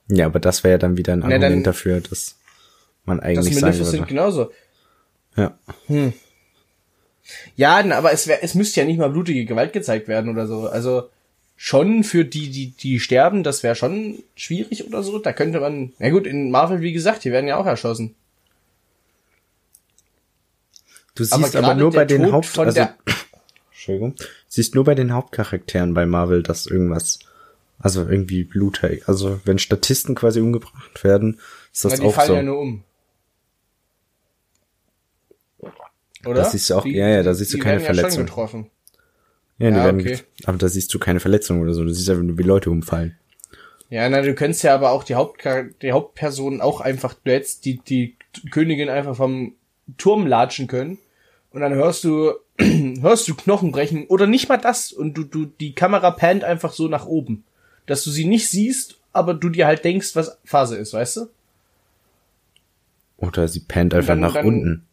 Ja, 0.08 0.26
aber 0.26 0.40
das 0.40 0.62
wäre 0.64 0.72
ja 0.72 0.78
dann 0.78 0.96
wieder 0.96 1.14
ein 1.14 1.22
Argument 1.22 1.42
dann- 1.42 1.62
dafür, 1.64 2.00
dass 2.00 2.36
man 3.04 3.20
eigentlich 3.20 3.58
sagen 3.58 3.78
würde. 3.78 4.06
genauso. 4.06 4.52
Ja. 5.36 5.58
Ja, 7.56 7.82
na, 7.82 7.96
aber 7.96 8.12
es 8.12 8.26
wär, 8.26 8.42
es 8.44 8.54
müsste 8.54 8.80
ja 8.80 8.86
nicht 8.86 8.98
mal 8.98 9.10
blutige 9.10 9.44
Gewalt 9.44 9.72
gezeigt 9.72 10.08
werden 10.08 10.30
oder 10.30 10.46
so. 10.46 10.68
Also 10.68 11.08
schon 11.64 12.02
für 12.02 12.24
die, 12.24 12.50
die, 12.50 12.70
die 12.72 12.98
sterben, 12.98 13.44
das 13.44 13.62
wäre 13.62 13.76
schon 13.76 14.20
schwierig 14.34 14.84
oder 14.84 15.04
so. 15.04 15.20
Da 15.20 15.32
könnte 15.32 15.60
man, 15.60 15.92
na 16.00 16.10
gut, 16.10 16.26
in 16.26 16.50
Marvel, 16.50 16.80
wie 16.80 16.92
gesagt, 16.92 17.22
die 17.22 17.30
werden 17.30 17.46
ja 17.46 17.56
auch 17.56 17.66
erschossen. 17.66 18.16
Du 21.14 21.22
Aber 21.30 21.44
siehst 21.44 21.54
aber, 21.54 21.68
gerade 21.68 21.80
nur 21.80 21.92
bei 21.92 22.04
den 22.04 22.22
Tod 22.24 22.32
Haupt, 22.32 22.58
also, 22.58 22.72
der- 22.74 22.96
Entschuldigung, 23.70 24.16
siehst 24.48 24.74
nur 24.74 24.82
bei 24.82 24.96
den 24.96 25.12
Hauptcharakteren 25.12 25.94
bei 25.94 26.04
Marvel, 26.04 26.42
dass 26.42 26.66
irgendwas, 26.66 27.20
also 27.78 28.08
irgendwie 28.08 28.42
Blut, 28.42 28.80
also 29.06 29.40
wenn 29.44 29.60
Statisten 29.60 30.16
quasi 30.16 30.40
umgebracht 30.40 31.04
werden, 31.04 31.38
ist 31.72 31.84
das 31.84 31.92
Na, 31.92 31.98
die 32.00 32.06
auch 32.06 32.14
fallen 32.14 32.26
so. 32.28 32.34
ja 32.34 32.42
nur 32.42 32.58
um. 32.58 32.84
Oder? 36.26 36.34
Das 36.34 36.50
siehst 36.52 36.70
du 36.70 36.74
auch- 36.74 36.84
ja, 36.86 37.06
ja, 37.08 37.22
da 37.22 37.34
siehst 37.34 37.52
du 37.52 37.58
die 37.58 37.62
keine 37.62 37.78
Ja 37.80 37.84
Verletzung. 37.86 38.24
getroffen. 38.26 38.66
Ja, 39.62 39.70
die 39.70 39.76
Ja, 39.76 39.84
werden, 39.84 40.00
okay. 40.00 40.18
aber 40.44 40.58
da 40.58 40.68
siehst 40.68 40.92
du 40.92 40.98
keine 40.98 41.20
Verletzung 41.20 41.60
oder 41.60 41.72
so, 41.74 41.84
du 41.84 41.92
siehst 41.92 42.08
einfach 42.10 42.22
nur, 42.22 42.38
wie 42.38 42.42
Leute 42.42 42.70
umfallen. 42.70 43.16
Ja, 43.90 44.08
na, 44.08 44.22
du 44.22 44.34
könntest 44.34 44.62
ja 44.62 44.74
aber 44.74 44.90
auch 44.92 45.04
die, 45.04 45.14
Hauptchar 45.14 45.64
die 45.82 45.92
Hauptperson 45.92 46.60
auch 46.60 46.80
einfach, 46.80 47.14
du 47.24 47.30
hättest 47.32 47.64
die, 47.66 47.78
die 47.78 48.16
Königin 48.50 48.88
einfach 48.88 49.16
vom 49.16 49.54
Turm 49.98 50.26
latschen 50.26 50.66
können 50.66 50.98
und 51.50 51.60
dann 51.60 51.74
hörst 51.74 52.04
du, 52.04 52.32
hörst 52.58 53.28
du 53.28 53.34
Knochen 53.34 53.70
brechen 53.72 54.06
oder 54.06 54.26
nicht 54.26 54.48
mal 54.48 54.56
das 54.56 54.92
und 54.92 55.14
du, 55.14 55.24
du, 55.24 55.44
die 55.44 55.74
Kamera 55.74 56.10
pannt 56.10 56.42
einfach 56.44 56.72
so 56.72 56.88
nach 56.88 57.04
oben, 57.06 57.44
dass 57.86 58.02
du 58.04 58.10
sie 58.10 58.24
nicht 58.24 58.48
siehst, 58.48 58.98
aber 59.12 59.34
du 59.34 59.50
dir 59.50 59.66
halt 59.66 59.84
denkst, 59.84 60.16
was 60.16 60.38
Phase 60.44 60.76
ist, 60.76 60.94
weißt 60.94 61.16
du? 61.18 61.26
Oder 63.18 63.46
sie 63.48 63.60
pennt 63.60 63.94
einfach 63.94 64.08
dann- 64.08 64.20
nach 64.20 64.34
dann- 64.34 64.46
unten. 64.46 64.86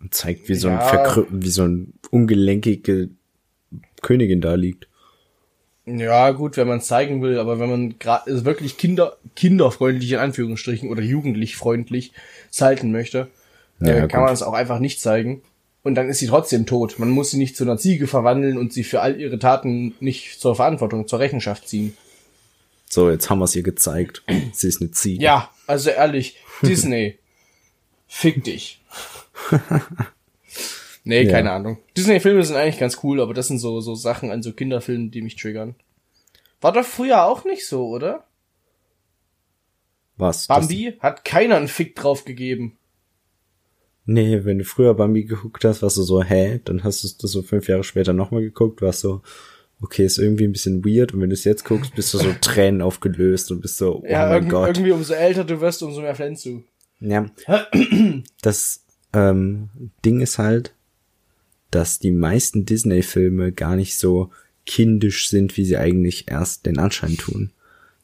Und 0.00 0.14
zeigt, 0.14 0.48
wie 0.48 0.54
so 0.56 0.68
ein 0.68 0.80
verkrü 0.80 1.26
wie 1.30 1.48
so 1.50 1.62
ein 1.64 1.92
ungelenkige 2.10 3.10
Königin 4.02 4.40
da 4.40 4.54
liegt. 4.54 4.88
Ja, 5.84 6.30
gut, 6.30 6.56
wenn 6.56 6.68
man 6.68 6.78
es 6.78 6.86
zeigen 6.86 7.22
will, 7.22 7.38
aber 7.38 7.58
wenn 7.58 7.70
man 7.70 7.98
gerade 7.98 8.44
wirklich 8.44 8.76
Kinder, 8.76 9.16
kinderfreundlich 9.34 10.12
in 10.12 10.18
Anführungsstrichen 10.18 10.88
oder 10.88 11.02
jugendlich 11.02 11.56
freundlich 11.56 12.12
halten 12.60 12.92
möchte, 12.92 13.28
Ja, 13.80 14.04
äh, 14.04 14.08
kann 14.08 14.22
man 14.22 14.32
es 14.32 14.42
auch 14.42 14.52
einfach 14.52 14.78
nicht 14.78 15.00
zeigen. 15.00 15.42
Und 15.82 15.96
dann 15.96 16.08
ist 16.08 16.20
sie 16.20 16.28
trotzdem 16.28 16.66
tot. 16.66 17.00
Man 17.00 17.10
muss 17.10 17.32
sie 17.32 17.38
nicht 17.38 17.56
zu 17.56 17.64
einer 17.64 17.76
Ziege 17.76 18.06
verwandeln 18.06 18.56
und 18.56 18.72
sie 18.72 18.84
für 18.84 19.00
all 19.00 19.20
ihre 19.20 19.40
Taten 19.40 19.94
nicht 19.98 20.40
zur 20.40 20.54
Verantwortung, 20.54 21.08
zur 21.08 21.18
Rechenschaft 21.18 21.68
ziehen. 21.68 21.96
So, 22.88 23.10
jetzt 23.10 23.28
haben 23.30 23.40
wir 23.40 23.46
es 23.46 23.56
ihr 23.56 23.64
gezeigt. 23.64 24.22
Sie 24.52 24.68
ist 24.68 24.80
eine 24.80 24.92
Ziege. 24.92 25.24
Ja, 25.24 25.50
also 25.66 25.90
ehrlich, 25.90 26.36
Disney, 26.60 27.18
fick 28.06 28.44
dich. 28.44 28.80
nee, 31.04 31.22
Ja. 31.22 31.30
keine 31.32 31.52
Ahnung. 31.52 31.78
Disney-Filme 31.96 32.42
sind 32.44 32.56
eigentlich 32.56 32.78
ganz 32.78 32.98
cool, 33.02 33.20
aber 33.20 33.34
das 33.34 33.48
sind 33.48 33.58
so, 33.58 33.80
so 33.80 33.94
Sachen 33.94 34.30
an 34.30 34.42
so 34.42 34.52
Kinderfilmen, 34.52 35.10
die 35.10 35.22
mich 35.22 35.36
triggern. 35.36 35.74
War 36.60 36.72
doch 36.72 36.84
früher 36.84 37.24
auch 37.24 37.44
nicht 37.44 37.66
so, 37.66 37.88
oder? 37.88 38.24
Was? 40.16 40.46
Bambi 40.46 40.94
hat 41.00 41.24
keiner 41.24 41.56
einen 41.56 41.68
Fick 41.68 41.96
drauf 41.96 42.24
gegeben. 42.24 42.76
Das, 44.06 44.14
nee, 44.14 44.44
wenn 44.44 44.58
du 44.58 44.64
früher 44.64 44.94
Bambi 44.94 45.24
geguckt 45.24 45.64
hast, 45.64 45.82
warst 45.82 45.96
du 45.96 46.02
so, 46.02 46.22
hä? 46.22 46.60
Dann 46.64 46.84
hast 46.84 47.02
du 47.02 47.08
das 47.20 47.30
so 47.32 47.42
fünf 47.42 47.68
Jahre 47.68 47.82
später 47.84 48.12
nochmal 48.12 48.42
geguckt, 48.42 48.82
warst 48.82 49.00
so, 49.00 49.22
okay, 49.80 50.04
ist 50.04 50.18
irgendwie 50.18 50.44
ein 50.44 50.52
bisschen 50.52 50.84
weird. 50.84 51.14
Und 51.14 51.20
wenn 51.22 51.30
du 51.30 51.34
es 51.34 51.44
jetzt 51.44 51.64
guckst, 51.64 51.94
bist 51.94 52.12
du 52.14 52.18
so 52.18 52.32
Tränen 52.40 52.82
aufgelöst 52.82 53.50
und 53.50 53.60
bist 53.60 53.78
so, 53.78 54.02
oh 54.02 54.06
Ja, 54.06 54.28
mein 54.28 54.48
Gott. 54.48 54.68
irgendwie 54.76 54.92
umso 54.92 55.14
älter 55.14 55.44
du 55.44 55.60
wirst, 55.60 55.82
umso 55.82 56.00
mehr 56.00 56.14
flänzt 56.14 56.44
du. 56.46 56.62
Ja. 57.00 57.26
Das 58.42 58.84
ähm, 59.12 59.68
Ding 60.04 60.20
ist 60.20 60.38
halt, 60.38 60.74
dass 61.72 61.98
die 61.98 62.12
meisten 62.12 62.64
Disney-Filme 62.64 63.50
gar 63.50 63.74
nicht 63.74 63.98
so 63.98 64.30
kindisch 64.64 65.28
sind, 65.28 65.56
wie 65.56 65.64
sie 65.64 65.76
eigentlich 65.76 66.30
erst 66.30 66.66
den 66.66 66.78
Anschein 66.78 67.16
tun. 67.16 67.50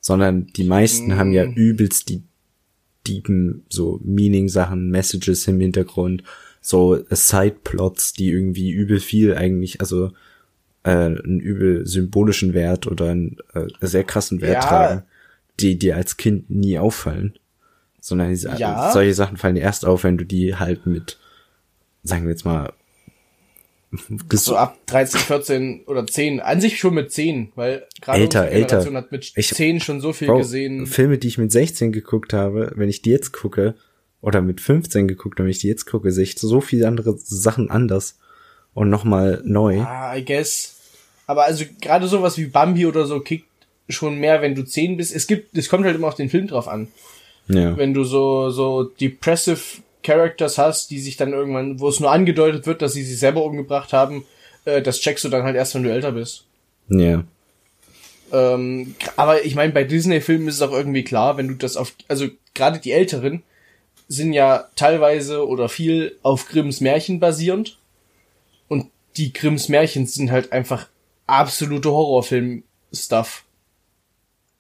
Sondern 0.01 0.49
die 0.49 0.65
meisten 0.65 1.17
haben 1.17 1.33
ja 1.33 1.45
übelst 1.45 2.09
die 2.09 2.23
Diepen, 3.07 3.65
so 3.69 4.01
Meaning-Sachen, 4.03 4.91
Messages 4.91 5.47
im 5.49 5.61
Hintergrund, 5.61 6.25
so 6.61 6.99
Side-Plots, 7.11 8.13
die 8.15 8.31
irgendwie 8.31 8.71
übel 8.71 9.01
viel 9.01 9.35
eigentlich, 9.35 9.81
also 9.81 10.13
äh, 10.83 10.91
einen 10.91 11.41
übel 11.41 11.87
symbolischen 11.87 12.55
Wert 12.55 12.87
oder 12.87 13.11
einen 13.11 13.37
äh, 13.55 13.67
sehr 13.81 14.05
krassen 14.05 14.41
Wert 14.41 14.65
Ja. 14.65 14.69
tragen, 14.69 15.03
die 15.61 15.79
dir 15.79 15.97
als 15.97 16.17
Kind 16.17 16.51
nie 16.51 16.79
auffallen. 16.79 17.35
Sondern 18.01 18.31
diese, 18.31 18.49
Ja. 18.59 18.93
solche 18.93 19.15
Sachen 19.15 19.37
fallen 19.37 19.57
dir 19.57 19.63
erst 19.63 19.85
auf, 19.85 20.05
wenn 20.05 20.19
du 20.19 20.25
die 20.25 20.55
halt 20.57 20.87
mit, 20.87 21.19
sagen 22.03 22.25
wir 22.25 22.31
jetzt 22.31 22.45
mal, 22.45 22.73
So 24.33 24.57
ab 24.57 24.77
13, 24.87 25.21
14 25.21 25.85
oder 25.87 26.07
10. 26.07 26.41
An 26.41 26.61
sich 26.61 26.79
schon 26.79 26.95
mit 26.95 27.11
10, 27.11 27.53
weil 27.55 27.87
gerade 28.03 28.19
Älter, 28.21 28.41
unsere 28.43 28.55
Generation 28.61 28.95
älter. 28.97 29.07
hat 29.07 29.13
mit 29.13 29.33
Ich- 29.37 29.55
10 29.55 29.81
schon 29.81 30.01
so 30.01 30.13
viel 30.13 30.29
Bro, 30.29 30.39
gesehen. 30.39 30.87
Filme, 30.87 31.17
die 31.19 31.29
ich 31.29 31.39
mit 31.39 31.51
16 31.53 31.93
geguckt 31.93 32.33
habe, 32.35 32.73
wenn 32.77 32.89
ich 32.91 33.01
die 33.03 33.11
jetzt 33.11 33.33
gucke, 33.33 33.75
oder 34.21 34.43
mit 34.43 34.61
15 34.61 35.09
geguckt, 35.09 35.39
wenn 35.39 35.49
ich 35.49 35.61
die 35.61 35.69
jetzt 35.69 35.87
gucke, 35.87 36.11
sehe 36.13 36.25
ich 36.25 36.39
so 36.39 36.61
viele 36.61 36.87
andere 36.89 37.17
Sachen 37.19 37.71
anders 37.71 38.19
und 38.75 38.91
nochmal 38.91 39.41
neu. 39.45 39.81
Ah, 39.81 40.15
I 40.17 40.25
guess. 40.25 40.75
Aber 41.27 41.45
also 41.45 41.65
gerade 41.81 42.09
sowas 42.09 42.37
wie 42.37 42.47
Bambi 42.47 42.85
oder 42.87 43.07
so 43.07 43.21
kickt 43.21 43.47
schon 43.89 44.19
mehr, 44.19 44.43
wenn 44.43 44.55
du 44.55 44.65
10 44.65 44.97
bist. 44.99 45.15
Es 45.15 45.27
gibt, 45.27 45.57
es 45.57 45.69
kommt 45.69 45.85
halt 45.87 45.97
immer 45.97 46.09
auf 46.09 46.15
den 46.15 46.29
Film 46.29 46.47
drauf 46.47 46.69
an. 46.69 46.89
Ja. 47.49 47.75
Wenn 47.79 47.95
du 47.95 48.05
so, 48.05 48.51
so 48.51 48.85
depressive 48.85 49.61
Characters 50.03 50.59
hast, 50.59 50.91
die 50.91 51.01
sich 51.01 51.17
dann 51.17 51.33
irgendwann, 51.33 51.81
wo 51.81 51.89
es 51.89 52.01
nur 52.01 52.11
angedeutet 52.11 52.67
wird, 52.67 52.83
dass 52.83 52.93
sie 52.93 53.03
sich 53.03 53.19
selber 53.19 53.45
umgebracht 53.45 53.93
haben, 53.93 54.25
äh, 54.65 54.83
das 54.83 55.01
checkst 55.01 55.25
du 55.25 55.29
dann 55.29 55.43
halt 55.43 55.57
erst, 55.57 55.75
wenn 55.75 55.83
du 55.83 55.93
älter 55.93 56.13
bist. 56.13 56.45
Ja. 56.89 57.25
Ähm, 58.33 58.95
aber 59.17 59.45
ich 59.45 59.55
meine, 59.55 59.73
bei 59.73 59.85
Disney-Filmen 59.85 60.49
ist 60.49 60.57
es 60.57 60.63
auch 60.63 60.73
irgendwie 60.73 61.05
klar, 61.05 61.37
wenn 61.37 61.49
du 61.49 61.55
das 61.55 61.77
auf, 61.77 61.95
also 62.09 62.27
gerade 62.55 62.79
die 62.79 62.93
Älteren 62.93 63.43
sind 64.09 64.33
ja 64.33 64.69
teilweise 64.75 65.47
oder 65.47 65.69
viel 65.69 66.17
auf 66.23 66.49
Grimms 66.49 66.81
Märchen 66.81 67.21
basierend. 67.21 67.79
Und 68.69 68.87
die 69.17 69.33
Grimms 69.33 69.69
Märchen 69.69 70.07
sind 70.07 70.31
halt 70.31 70.53
einfach 70.53 70.89
absolute 71.27 71.91
Horrorfilm-Stuff. 71.91 73.45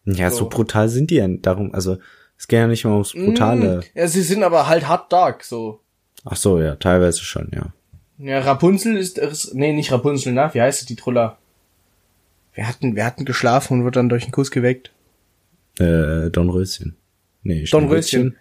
Ja, 0.04 0.30
so. 0.30 0.38
So. 0.38 0.48
brutal 0.48 0.88
sind 0.88 1.10
die 1.10 1.16
ja 1.16 1.28
darum, 1.28 1.74
also 1.74 1.98
es 2.38 2.46
geht 2.46 2.58
ja 2.58 2.66
nicht 2.66 2.84
mal 2.84 2.92
ums 2.92 3.12
brutale. 3.12 3.78
Mm, 3.78 3.98
Ja, 3.98 4.08
sie 4.08 4.22
sind 4.22 4.42
aber 4.44 4.68
halt 4.68 4.86
hard 4.88 5.12
dark, 5.12 5.44
so. 5.44 5.80
Ach 6.24 6.36
so, 6.36 6.60
ja, 6.60 6.76
teilweise 6.76 7.20
schon, 7.24 7.50
ja. 7.54 7.72
Ja, 8.18 8.40
Rapunzel 8.40 8.96
ist, 8.96 9.18
ist 9.18 9.54
nee, 9.54 9.72
nicht 9.72 9.92
Rapunzel, 9.92 10.32
na, 10.32 10.52
wie 10.54 10.60
heißt 10.60 10.88
die 10.88 10.96
Truller? 10.96 11.38
Wir 12.54 12.66
hatten, 12.66 12.96
wir 12.96 13.04
hatten 13.04 13.24
geschlafen 13.24 13.78
und 13.78 13.84
wird 13.84 13.96
dann 13.96 14.08
durch 14.08 14.24
einen 14.24 14.32
Kuss 14.32 14.50
geweckt. 14.50 14.92
Äh, 15.78 16.30
Dornröschen. 16.30 16.96
Nee, 17.42 17.64
Dornröschen. 17.64 18.36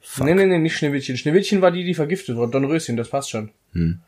Fuck. 0.00 0.26
Nee, 0.26 0.34
nee, 0.34 0.46
nee, 0.46 0.58
nicht 0.58 0.76
Schneewittchen. 0.76 1.16
Schneewittchen 1.16 1.62
war 1.62 1.70
die, 1.70 1.84
die 1.84 1.94
vergiftet 1.94 2.36
wurde. 2.36 2.52
Dornröschen, 2.52 2.96
das 2.96 3.08
passt 3.08 3.30
schon. 3.30 3.50
Hm. 3.72 4.00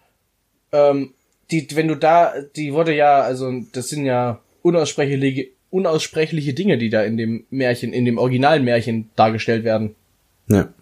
Ähm, 0.72 1.14
die, 1.50 1.66
wenn 1.74 1.88
du 1.88 1.94
da, 1.94 2.34
die 2.56 2.74
wurde 2.74 2.94
ja, 2.94 3.20
also, 3.22 3.50
das 3.72 3.88
sind 3.88 4.04
ja 4.04 4.40
unaussprechliche, 4.60 5.48
unaussprechliche 5.74 6.54
Dinge, 6.54 6.78
die 6.78 6.88
da 6.88 7.02
in 7.02 7.16
dem 7.16 7.46
Märchen, 7.50 7.92
in 7.92 8.04
dem 8.04 8.16
originalen 8.16 8.62
Märchen 8.62 9.10
dargestellt 9.16 9.64
werden. 9.64 9.96
Ja. 10.46 10.72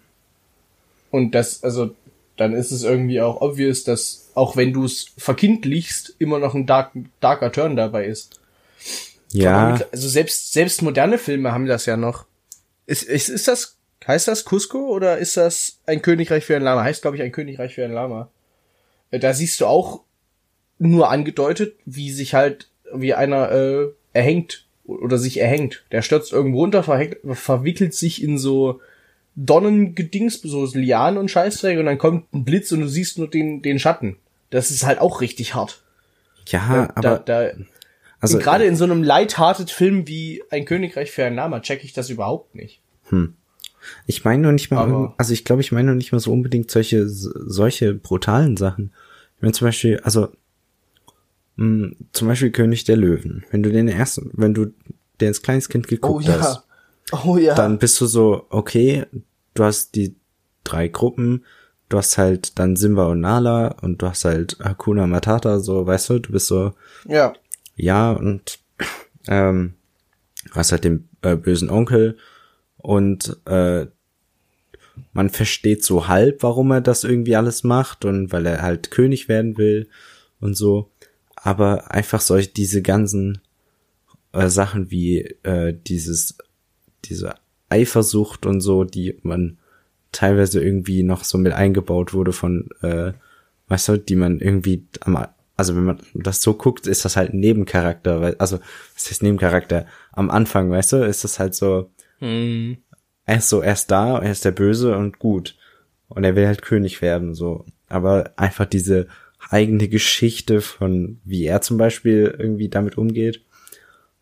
Und 1.09 1.33
das, 1.33 1.63
also, 1.63 1.95
dann 2.37 2.53
ist 2.53 2.71
es 2.71 2.83
irgendwie 2.83 3.19
auch 3.19 3.41
obvious, 3.41 3.83
dass 3.83 4.29
auch 4.35 4.55
wenn 4.55 4.71
du 4.71 4.85
es 4.85 5.07
verkindlichst, 5.17 6.15
immer 6.19 6.37
noch 6.37 6.53
ein 6.53 6.67
dark, 6.67 6.91
darker 7.19 7.51
Turn 7.51 7.75
dabei 7.75 8.05
ist. 8.05 8.39
Ja, 9.31 9.79
Also 9.91 10.07
selbst, 10.07 10.53
selbst 10.53 10.83
moderne 10.83 11.17
Filme 11.17 11.51
haben 11.51 11.65
das 11.65 11.87
ja 11.87 11.97
noch. 11.97 12.25
Ist, 12.85 13.01
ist, 13.01 13.29
ist 13.29 13.47
das, 13.47 13.77
heißt 14.05 14.27
das 14.27 14.45
Cusco 14.45 14.89
oder 14.89 15.17
ist 15.17 15.37
das 15.37 15.79
ein 15.87 16.03
Königreich 16.03 16.45
für 16.45 16.55
ein 16.55 16.61
Lama? 16.61 16.83
Heißt, 16.83 17.01
glaube 17.01 17.17
ich, 17.17 17.23
ein 17.23 17.31
Königreich 17.31 17.73
für 17.73 17.83
ein 17.83 17.93
Lama. 17.93 18.29
Äh, 19.09 19.17
Da 19.17 19.33
siehst 19.33 19.59
du 19.59 19.65
auch 19.65 20.01
nur 20.77 21.09
angedeutet, 21.09 21.77
wie 21.85 22.11
sich 22.11 22.35
halt, 22.35 22.69
wie 22.93 23.15
einer 23.15 23.51
äh, 23.51 23.87
erhängt 24.13 24.67
oder 24.85 25.17
sich 25.17 25.39
erhängt. 25.39 25.83
Der 25.91 26.01
stürzt 26.01 26.31
irgendwo 26.33 26.59
runter, 26.59 26.83
verwickelt 26.83 27.93
sich 27.93 28.21
in 28.23 28.37
so 28.37 28.81
Donnengedings, 29.35 30.41
so 30.41 30.65
Lianen 30.73 31.17
und 31.17 31.31
Scheißdreck 31.31 31.79
und 31.79 31.85
dann 31.85 31.97
kommt 31.97 32.31
ein 32.33 32.43
Blitz 32.45 32.71
und 32.71 32.81
du 32.81 32.87
siehst 32.87 33.17
nur 33.17 33.29
den, 33.29 33.61
den 33.61 33.79
Schatten. 33.79 34.17
Das 34.49 34.69
ist 34.71 34.85
halt 34.85 34.99
auch 34.99 35.21
richtig 35.21 35.55
hart. 35.55 35.81
ja, 36.47 36.91
da, 37.01 37.09
aber 37.09 37.19
da, 37.19 37.49
Also 38.19 38.37
gerade 38.37 38.65
in 38.65 38.75
so 38.75 38.83
einem 38.83 39.01
lighthearted 39.03 39.71
Film 39.71 40.07
wie 40.07 40.43
Ein 40.49 40.65
Königreich 40.65 41.11
für 41.11 41.25
ein 41.25 41.35
Lama 41.35 41.61
check 41.61 41.83
ich 41.83 41.93
das 41.93 42.09
überhaupt 42.09 42.53
nicht. 42.55 42.79
Ich 44.05 44.23
meine 44.23 44.43
nur 44.43 44.51
nicht 44.51 44.69
mal, 44.71 44.79
Aber- 44.81 45.13
also 45.17 45.33
ich 45.33 45.43
glaube, 45.45 45.61
ich 45.61 45.71
meine 45.71 45.87
nur 45.87 45.95
nicht 45.95 46.11
mal 46.11 46.19
so 46.19 46.31
unbedingt 46.31 46.69
solche, 46.71 47.07
solche 47.09 47.93
brutalen 47.93 48.55
Sachen. 48.57 48.93
Ich 49.37 49.41
meine 49.41 49.53
zum 49.53 49.67
Beispiel, 49.67 49.99
also, 50.03 50.29
mh, 51.55 51.91
zum 52.11 52.27
Beispiel 52.27 52.51
König 52.51 52.83
der 52.83 52.97
Löwen. 52.97 53.45
Wenn 53.51 53.63
du 53.63 53.71
den 53.71 53.87
ersten, 53.87 54.31
wenn 54.33 54.53
du 54.53 54.73
den 55.21 55.27
als 55.29 55.41
kleines 55.41 55.69
Kind 55.69 55.87
geguckt 55.87 56.27
hast, 56.27 56.63
Oh 57.11 57.37
ja. 57.37 57.53
dann 57.53 57.77
bist 57.79 57.99
du 58.01 58.05
so, 58.05 58.45
okay, 58.49 59.05
du 59.53 59.63
hast 59.63 59.95
die 59.95 60.15
drei 60.63 60.87
Gruppen, 60.87 61.45
du 61.89 61.97
hast 61.97 62.17
halt 62.17 62.57
dann 62.57 62.75
Simba 62.75 63.07
und 63.07 63.19
Nala 63.21 63.75
und 63.81 64.01
du 64.01 64.07
hast 64.07 64.25
halt 64.25 64.57
Hakuna 64.63 65.05
Matata, 65.05 65.59
so, 65.59 65.85
weißt 65.85 66.09
du, 66.09 66.19
du 66.19 66.31
bist 66.31 66.47
so, 66.47 66.73
ja. 67.07 67.33
ja, 67.75 68.11
und 68.11 68.59
ähm, 69.27 69.73
hast 70.51 70.71
halt 70.71 70.85
den 70.85 71.07
äh, 71.21 71.35
bösen 71.35 71.69
Onkel 71.69 72.17
und 72.77 73.37
äh, 73.45 73.85
man 75.11 75.29
versteht 75.29 75.83
so 75.83 76.07
halb, 76.07 76.43
warum 76.43 76.71
er 76.71 76.81
das 76.81 77.03
irgendwie 77.03 77.35
alles 77.35 77.63
macht 77.63 78.05
und 78.05 78.31
weil 78.31 78.45
er 78.45 78.61
halt 78.61 78.91
König 78.91 79.27
werden 79.27 79.57
will 79.57 79.87
und 80.39 80.55
so. 80.55 80.89
Aber 81.43 81.91
einfach 81.91 82.21
solche 82.21 82.49
diese 82.49 82.81
ganzen 82.81 83.41
äh, 84.31 84.47
Sachen 84.47 84.89
wie 84.89 85.19
äh, 85.43 85.77
dieses 85.85 86.37
diese 87.05 87.35
Eifersucht 87.69 88.45
und 88.45 88.61
so, 88.61 88.85
die 88.85 89.19
man 89.23 89.57
teilweise 90.13 90.63
irgendwie 90.63 91.03
noch 91.03 91.25
so 91.25 91.37
mit 91.37 91.51
eingebaut 91.51 92.13
wurde 92.13 92.31
von, 92.31 92.69
äh, 92.81 93.11
weißt 93.67 93.89
du, 93.89 93.97
die 93.97 94.15
man 94.15 94.39
irgendwie 94.39 94.85
am, 95.01 95.17
also 95.57 95.75
wenn 95.75 95.83
man 95.83 95.99
das 96.13 96.41
so 96.41 96.53
guckt, 96.53 96.87
ist 96.87 97.03
das 97.03 97.17
halt 97.17 97.33
ein 97.33 97.39
Nebencharakter, 97.39 98.21
weil, 98.21 98.35
also, 98.37 98.59
was 98.95 99.09
heißt 99.09 99.23
Nebencharakter? 99.23 99.85
Am 100.11 100.29
Anfang, 100.29 100.71
weißt 100.71 100.93
du, 100.93 100.97
ist 101.05 101.23
das 101.23 101.39
halt 101.39 101.55
so, 101.55 101.89
Hm. 102.19 102.77
er 103.25 103.37
ist 103.37 103.49
so, 103.49 103.61
er 103.61 103.73
ist 103.73 103.91
da, 103.91 104.19
er 104.19 104.31
ist 104.31 104.45
der 104.45 104.51
Böse 104.51 104.95
und 104.97 105.19
gut. 105.19 105.57
Und 106.07 106.23
er 106.23 106.35
will 106.35 106.47
halt 106.47 106.61
König 106.61 107.01
werden, 107.01 107.33
so. 107.33 107.65
Aber 107.89 108.31
einfach 108.37 108.65
diese 108.65 109.07
eigene 109.49 109.87
Geschichte 109.87 110.61
von, 110.61 111.19
wie 111.23 111.45
er 111.45 111.61
zum 111.61 111.77
Beispiel 111.77 112.35
irgendwie 112.37 112.69
damit 112.69 112.97
umgeht, 112.97 113.41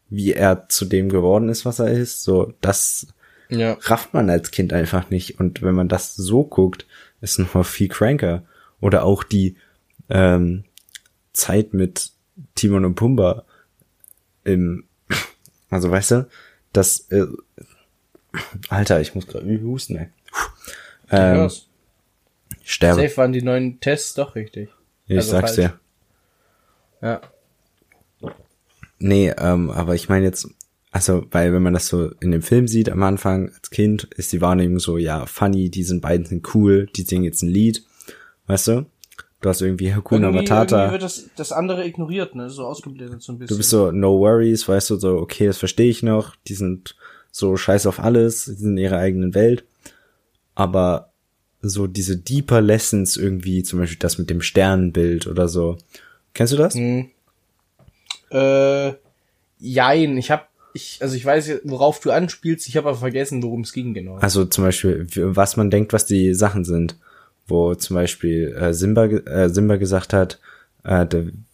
wie 0.10 0.34
er 0.34 0.68
zu 0.70 0.86
dem 0.86 1.10
geworden 1.10 1.50
ist, 1.50 1.66
was 1.66 1.80
er 1.80 1.90
ist, 1.92 2.24
so, 2.24 2.54
das 2.62 3.08
Ja. 3.50 3.78
rafft 3.82 4.13
man 4.13 4.30
als 4.30 4.51
Kind 4.51 4.74
einfach 4.74 5.10
nicht. 5.10 5.40
Und 5.40 5.62
wenn 5.62 5.75
man 5.75 5.88
das 5.88 6.16
so 6.16 6.44
guckt, 6.44 6.86
ist 7.22 7.40
noch 7.40 7.66
viel 7.66 7.88
cranker. 7.88 8.44
Oder 8.80 9.04
auch 9.04 9.24
die 9.24 9.56
ähm, 10.10 10.63
Zeit 11.34 11.74
mit 11.74 12.12
Timon 12.56 12.86
und 12.86 12.96
Pumba 12.96 13.46
im, 14.44 14.86
also 15.70 15.92
weißt 15.92 16.12
du, 16.12 16.28
das, 16.74 17.08
äh, 17.12 17.25
Alter, 18.70 19.01
ich 19.01 19.16
muss 19.16 19.28
gerade 19.28 19.62
husten, 19.63 19.96
ey. 19.98 20.08
Ähm, 21.12 21.36
Ja. 21.36 21.50
sterbe. 22.63 23.01
Safe 23.01 23.18
waren 23.18 23.34
die 23.34 23.42
neuen 23.42 23.80
Tests 23.80 24.13
doch 24.13 24.36
richtig. 24.36 24.70
Ich 25.12 25.18
also 25.18 25.32
sag's 25.32 25.56
falsch. 25.56 25.72
dir. 25.72 25.80
Ja. 27.01 27.22
Nee, 29.00 29.34
ähm, 29.38 29.70
aber 29.72 29.96
ich 29.96 30.08
meine 30.10 30.25
jetzt, 30.25 30.48
also, 30.91 31.25
weil 31.32 31.51
wenn 31.53 31.63
man 31.63 31.74
das 31.74 31.88
so 31.88 32.12
in 32.20 32.32
dem 32.32 32.41
Film 32.41 32.68
sieht 32.68 32.89
am 32.89 33.01
Anfang 33.03 33.51
als 33.53 33.71
Kind, 33.71 34.04
ist 34.15 34.32
die 34.32 34.41
Wahrnehmung 34.41 34.80
so, 34.80 34.97
ja, 34.97 35.26
funny, 35.26 35.69
die 35.69 35.84
sind 35.84 36.02
beiden 36.02 36.26
sind 36.26 36.54
cool, 36.56 36.88
die 36.95 37.02
singen 37.02 37.24
jetzt 37.24 37.41
ein 37.41 37.50
Lied, 37.50 37.84
weißt 38.47 38.67
du? 38.69 38.86
Du 39.41 39.50
hast 39.50 39.62
irgendwie 39.62 39.93
Hakuna 39.93 40.28
Irgendwie, 40.28 40.43
Matata. 40.43 40.78
irgendwie 40.78 40.91
wird 40.93 41.04
das, 41.04 41.30
das 41.36 41.52
andere 41.52 41.86
ignoriert, 41.86 42.36
ne? 42.36 42.50
So 42.50 42.65
ausgeblendet 42.65 43.24
so 43.24 43.34
ein 43.34 43.39
bisschen. 43.39 43.56
Du 43.56 43.58
bist 43.58 43.71
so, 43.71 43.91
no 43.91 44.19
worries, 44.19 44.67
weißt 44.67 44.91
du, 44.91 44.97
so, 44.97 45.17
okay, 45.17 45.47
das 45.47 45.58
verstehe 45.58 45.89
ich 45.89 46.04
noch, 46.04 46.36
die 46.47 46.54
sind 46.54 46.95
so 47.32 47.58
scheiß 47.58 47.88
auf 47.88 48.00
alles, 48.00 48.45
die 48.45 48.54
sind 48.54 48.71
in 48.71 48.78
ihrer 48.78 48.97
eigenen 48.97 49.34
Welt. 49.34 49.65
Aber 50.54 51.11
so 51.62 51.88
diese 51.88 52.17
deeper 52.17 52.62
Lessons 52.62 53.17
irgendwie, 53.17 53.63
zum 53.63 53.80
Beispiel 53.80 54.00
das 54.00 54.17
mit 54.17 54.30
dem 54.30 54.41
Sternenbild 54.41 55.28
oder 55.28 55.47
so. 55.47 55.78
Kennst 56.34 56.54
du 56.54 56.58
das? 56.58 56.76
Hm. 56.76 57.10
Äh, 58.32 58.93
jein, 59.60 60.17
ich 60.17 60.32
hab, 60.32 60.50
ich, 60.74 61.00
also 61.02 61.15
ich 61.15 61.26
weiß, 61.26 61.62
worauf 61.63 62.00
du 62.00 62.12
anspielst, 62.12 62.67
ich 62.67 62.78
habe 62.78 62.89
aber 62.89 62.97
vergessen, 62.97 63.43
worum 63.43 63.62
es 63.62 63.74
ging 63.74 63.93
genau. 63.93 64.15
Also 64.15 64.45
zum 64.45 64.63
Beispiel, 64.63 65.08
was 65.15 65.58
man 65.58 65.69
denkt, 65.69 65.93
was 65.93 66.06
die 66.06 66.34
Sachen 66.34 66.65
sind. 66.65 66.95
Wo 67.47 67.76
zum 67.76 67.95
Beispiel 67.95 68.56
äh, 68.58 68.74
Simba, 68.74 69.06
äh, 69.06 69.50
Simba 69.50 69.76
gesagt 69.76 70.13
hat, 70.13 70.39
äh, 70.84 71.06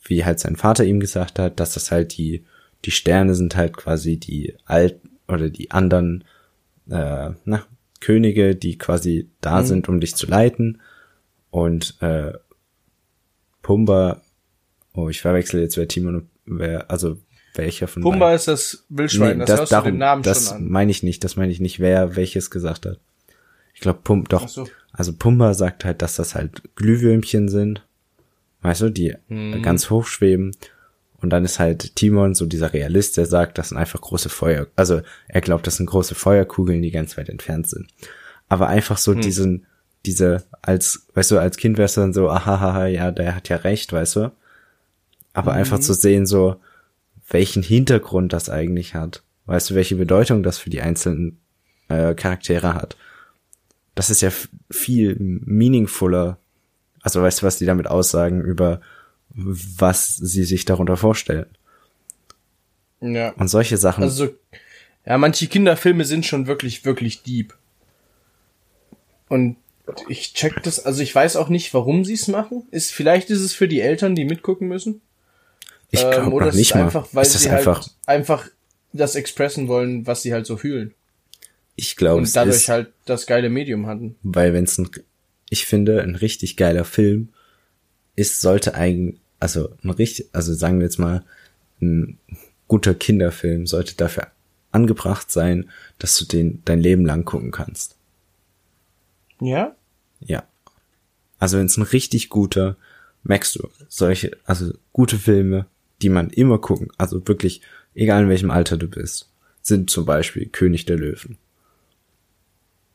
wie 0.04 0.26
halt 0.26 0.40
sein 0.40 0.56
Vater 0.56 0.84
ihm 0.84 1.00
gesagt 1.00 1.40
hat, 1.40 1.60
dass 1.60 1.74
das 1.74 1.92
halt 1.92 2.18
die, 2.18 2.44
die 2.86 2.92
Sterne 2.92 3.34
sind 3.34 3.56
halt 3.56 3.76
quasi 3.76 4.18
die 4.18 4.54
alten 4.66 5.10
oder 5.28 5.50
die 5.50 5.72
anderen 5.72 6.24
äh, 6.90 7.32
na, 7.46 7.66
Könige, 8.00 8.56
die 8.56 8.78
quasi 8.78 9.30
da 9.42 9.64
sind, 9.64 9.90
um 9.90 10.00
dich 10.00 10.16
zu 10.16 10.28
leiten. 10.28 10.82
Und 11.50 11.98
äh, 12.02 12.34
Pumba, 13.62 14.22
oh, 14.94 15.10
ich 15.10 15.22
verwechsel 15.22 15.62
jetzt, 15.62 15.78
wer 15.78 15.88
Timon 15.88 16.16
und 16.16 16.30
wer, 16.46 16.90
also 16.90 17.18
welcher 17.56 17.88
von 17.88 18.04
Pumba 18.04 18.28
beiden. 18.28 18.36
ist 18.36 18.48
das 18.48 18.86
Wildschwein, 18.90 19.40
das, 19.40 19.60
hörst 19.60 19.72
du 19.72 19.82
den 19.82 19.98
Namen 19.98 20.24
das 20.24 20.48
schon 20.50 20.58
an. 20.58 20.70
meine 20.70 20.92
ich 20.92 21.04
nicht, 21.04 21.24
das 21.24 21.36
meine 21.36 21.52
ich 21.52 21.60
nicht, 21.60 21.80
wer 21.80 22.16
welches 22.16 22.52
gesagt 22.52 22.86
hat. 22.86 23.00
Ich 23.74 23.82
glaube, 23.82 24.00
Pum, 24.04 24.26
doch. 24.26 24.48
So. 24.48 24.68
Also 24.92 25.14
Pumba 25.14 25.54
sagt 25.54 25.86
halt, 25.86 26.02
dass 26.02 26.16
das 26.16 26.34
halt 26.36 26.64
Glühwürmchen 26.76 27.50
sind. 27.50 27.86
Weißt 28.62 28.82
du, 28.82 28.90
die 28.90 29.16
Mhm. 29.28 29.62
ganz 29.62 29.90
hoch 29.90 30.06
schweben. 30.06 30.52
Und 31.22 31.32
dann 31.32 31.44
ist 31.46 31.60
halt 31.60 31.96
Timon 31.96 32.36
so 32.36 32.46
dieser 32.46 32.74
Realist, 32.74 33.18
der 33.18 33.26
sagt, 33.26 33.58
das 33.58 33.70
sind 33.70 33.78
einfach 33.78 34.00
große 34.02 34.30
Feuer, 34.30 34.68
also 34.76 35.02
er 35.28 35.42
glaubt, 35.42 35.66
das 35.66 35.78
sind 35.78 35.88
große 35.88 36.14
Feuerkugeln, 36.16 36.82
die 36.82 36.92
ganz 36.92 37.18
weit 37.18 37.30
entfernt 37.30 37.68
sind. 37.68 37.88
Aber 38.50 38.68
einfach 38.68 38.98
Hm. 38.98 39.02
so 39.04 39.14
diesen, 39.16 39.66
diese, 40.06 40.44
als, 40.62 41.08
weißt 41.16 41.32
du, 41.32 41.40
als 41.40 41.58
Kind 41.58 41.78
wärst 41.78 41.98
du 41.98 42.02
dann 42.02 42.14
so, 42.14 42.30
ahaha, 42.30 42.86
ja, 42.88 43.12
der 43.12 43.36
hat 43.36 43.50
ja 43.50 43.58
recht, 43.58 43.92
weißt 43.92 44.16
du. 44.18 44.32
Aber 45.34 45.52
Mhm. 45.54 45.58
einfach 45.58 45.80
zu 45.80 45.94
sehen, 45.94 46.26
so, 46.26 46.58
welchen 47.30 47.62
Hintergrund 47.64 48.32
das 48.32 48.50
eigentlich 48.50 48.96
hat. 48.96 49.24
Weißt 49.48 49.70
du, 49.70 49.76
welche 49.76 49.96
Bedeutung 49.96 50.44
das 50.44 50.58
für 50.60 50.70
die 50.70 50.82
einzelnen 50.82 51.40
äh, 51.90 52.14
Charaktere 52.16 52.74
hat. 52.74 52.96
Das 53.96 54.10
ist 54.10 54.22
ja 54.22 54.30
viel 54.70 55.16
meaningfuller. 55.20 56.38
Also 57.02 57.22
weißt 57.22 57.42
du, 57.42 57.46
was 57.46 57.58
die 57.58 57.66
damit 57.66 57.88
aussagen 57.88 58.42
über 58.42 58.82
was 59.30 60.16
sie 60.18 60.44
sich 60.44 60.66
darunter 60.66 60.98
vorstellen. 60.98 61.48
Ja. 63.02 63.32
Und 63.34 63.48
solche 63.48 63.78
Sachen. 63.78 64.04
Also, 64.04 64.26
so- 64.28 64.34
ja, 65.06 65.18
manche 65.18 65.48
Kinderfilme 65.48 66.04
sind 66.06 66.26
schon 66.26 66.48
wirklich, 66.48 66.84
wirklich 66.86 67.24
deep. 67.24 67.54
Und 69.30 69.58
ich 70.10 70.34
check 70.34 70.62
das, 70.64 70.86
also 70.86 71.02
ich 71.02 71.14
weiß 71.14 71.36
auch 71.38 71.50
nicht, 71.50 71.74
warum 71.74 72.04
sie 72.06 72.14
es 72.14 72.28
machen. 72.28 72.68
Ist, 72.72 72.92
vielleicht 72.92 73.30
ist 73.30 73.42
es 73.42 73.54
für 73.54 73.68
die 73.68 73.80
Eltern, 73.82 74.16
die 74.16 74.26
mitgucken 74.26 74.68
müssen. 74.68 75.02
ich 75.92 76.02
Ähm, 76.04 76.12
glaube 76.12 76.32
oder 76.32 76.48
es 76.48 76.56
nicht 76.56 76.70
ist 76.72 76.76
mal. 76.76 76.84
einfach, 76.86 77.08
weil 77.14 77.24
ist 77.26 77.36
das 77.36 77.44
sie 77.44 77.50
einfach, 77.50 77.82
halt 77.82 77.92
einfach 78.06 78.50
das 78.94 79.16
expressen 79.16 79.68
wollen, 79.68 80.08
was 80.08 80.22
sie 80.24 80.34
halt 80.34 80.46
so 80.46 80.58
fühlen. 80.58 80.94
ich 81.76 81.96
glaube, 81.96 82.24
es 82.24 82.30
Und 82.30 82.36
dadurch 82.36 82.56
ist, 82.58 82.70
halt 82.70 82.92
das 83.06 83.28
geile 83.28 83.50
Medium 83.50 83.86
hatten. 83.88 84.16
weil 84.24 84.52
wenn 84.54 84.64
es 84.66 84.78
ein, 84.78 84.90
ich 85.50 85.66
finde, 85.66 86.02
ein 86.02 86.16
richtig 86.16 86.58
geiler 86.58 86.84
Film 86.84 87.30
ist, 88.18 88.42
sollte 88.42 88.76
eigentlich, 88.76 89.22
also 89.40 89.70
ein 89.84 89.92
richtig, 89.92 90.28
also 90.34 90.54
sagen 90.54 90.80
wir 90.80 90.86
jetzt 90.86 91.00
mal, 91.00 91.24
ein 91.80 92.18
guter 92.68 92.94
Kinderfilm 92.94 93.66
sollte 93.66 93.96
dafür 93.96 94.28
angebracht 94.72 95.32
sein, 95.32 95.70
dass 96.00 96.18
du 96.18 96.26
den 96.26 96.62
dein 96.66 96.82
Leben 96.82 97.06
lang 97.06 97.24
gucken 97.24 97.52
kannst. 97.52 97.96
Ja? 99.40 99.76
Ja. 100.20 100.44
Also 101.40 101.58
wenn 101.58 101.68
es 101.68 101.78
ein 101.78 101.84
richtig 101.84 102.30
guter, 102.30 102.76
merkst 103.24 103.56
du, 103.56 103.70
solche, 103.88 104.36
also 104.46 104.74
gute 104.92 105.18
Filme, 105.18 105.68
die 106.02 106.10
man 106.10 106.30
immer 106.32 106.58
gucken, 106.58 106.90
also 106.98 107.26
wirklich, 107.28 107.62
egal 107.94 108.24
in 108.24 108.30
welchem 108.30 108.52
Alter 108.52 108.78
du 108.78 108.88
bist, 108.88 109.30
sind 109.62 109.90
zum 109.90 110.06
Beispiel 110.06 110.48
König 110.48 110.86
der 110.86 110.98
Löwen. 110.98 111.38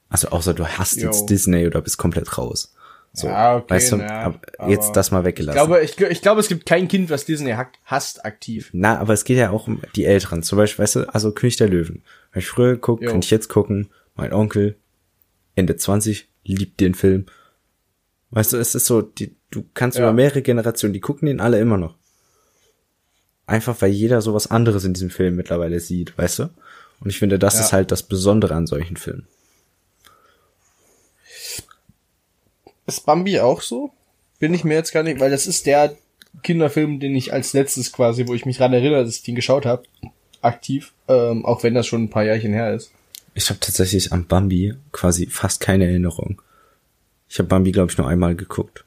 Also 0.08 0.28
außer 0.28 0.52
du 0.52 0.66
hast 0.66 0.96
Jo. 0.96 1.06
jetzt 1.06 1.26
Disney 1.26 1.66
oder 1.66 1.80
bist 1.80 1.96
komplett 1.96 2.36
raus. 2.36 2.74
So, 3.14 3.26
Ja, 3.28 3.56
okay, 3.56 3.74
weißt 3.74 3.92
du, 3.92 3.96
na, 3.98 4.34
jetzt 4.68 4.92
das 4.96 5.10
mal 5.10 5.20
Ich 5.20 5.26
weggelassen. 5.26 5.54
glaube, 5.58 5.82
ich, 5.82 6.00
ich 6.00 6.22
glaube, 6.22 6.40
es 6.40 6.48
gibt 6.48 6.64
kein 6.64 6.88
Kind, 6.88 7.10
was 7.10 7.26
Disney 7.26 7.54
hasst 7.84 8.24
aktiv. 8.24 8.70
Na, 8.72 8.98
aber 8.98 9.12
es 9.12 9.24
geht 9.24 9.36
ja 9.36 9.50
auch 9.50 9.66
um 9.66 9.82
die 9.96 10.06
Älteren. 10.06 10.42
Zum 10.42 10.56
Beispiel, 10.56 10.82
weißt 10.82 10.96
du, 10.96 11.14
also 11.14 11.32
König 11.32 11.56
der 11.58 11.68
Löwen. 11.68 12.02
Habe 12.30 12.38
ich 12.40 12.46
früher 12.48 12.72
geguckt, 12.72 13.04
könnte 13.04 13.26
ich 13.26 13.30
jetzt 13.30 13.48
gucken. 13.48 13.90
Mein 14.14 14.32
Onkel, 14.32 14.76
Ende 15.56 15.76
20, 15.76 16.28
liebt 16.44 16.80
den 16.80 16.94
Film. 16.94 17.26
Weißt 18.30 18.54
du, 18.54 18.56
es 18.56 18.74
ist 18.74 18.86
so, 18.86 19.02
die, 19.02 19.36
du 19.50 19.62
kannst 19.74 19.98
Ja. 19.98 20.04
über 20.04 20.14
mehrere 20.14 20.40
Generationen, 20.40 20.94
die 20.94 21.00
gucken 21.00 21.26
den 21.26 21.40
alle 21.40 21.60
immer 21.60 21.76
noch. 21.76 21.96
Einfach 23.46 23.76
weil 23.82 23.90
jeder 23.90 24.22
sowas 24.22 24.50
anderes 24.50 24.84
in 24.84 24.94
diesem 24.94 25.10
Film 25.10 25.36
mittlerweile 25.36 25.80
sieht, 25.80 26.16
weißt 26.16 26.38
du? 26.38 26.42
Und 27.00 27.10
ich 27.10 27.18
finde, 27.18 27.38
das 27.38 27.54
Ja. 27.54 27.60
ist 27.60 27.72
halt 27.74 27.90
das 27.90 28.02
Besondere 28.04 28.54
an 28.54 28.66
solchen 28.66 28.96
Filmen. 28.96 29.26
Ist 32.86 33.06
Bambi 33.06 33.40
auch 33.40 33.62
so? 33.62 33.90
Bin 34.38 34.54
ich 34.54 34.64
mir 34.64 34.74
jetzt 34.74 34.92
gar 34.92 35.02
nicht, 35.02 35.20
weil 35.20 35.30
das 35.30 35.46
ist 35.46 35.66
der 35.66 35.96
Kinderfilm, 36.42 36.98
den 36.98 37.14
ich 37.14 37.32
als 37.32 37.52
letztes 37.52 37.92
quasi, 37.92 38.26
wo 38.26 38.34
ich 38.34 38.46
mich 38.46 38.56
dran 38.56 38.72
erinnere, 38.72 39.04
dass 39.04 39.16
ich 39.16 39.22
den 39.22 39.34
geschaut 39.34 39.66
habe, 39.66 39.84
aktiv, 40.40 40.92
ähm, 41.08 41.44
auch 41.44 41.62
wenn 41.62 41.74
das 41.74 41.86
schon 41.86 42.04
ein 42.04 42.10
paar 42.10 42.24
Jahrchen 42.24 42.52
her 42.52 42.74
ist. 42.74 42.92
Ich 43.34 43.48
habe 43.48 43.60
tatsächlich 43.60 44.12
an 44.12 44.26
Bambi 44.26 44.74
quasi 44.90 45.26
fast 45.26 45.60
keine 45.60 45.86
Erinnerung. 45.86 46.42
Ich 47.28 47.38
habe 47.38 47.48
Bambi, 47.48 47.72
glaube 47.72 47.90
ich, 47.90 47.98
nur 47.98 48.08
einmal 48.08 48.34
geguckt. 48.34 48.84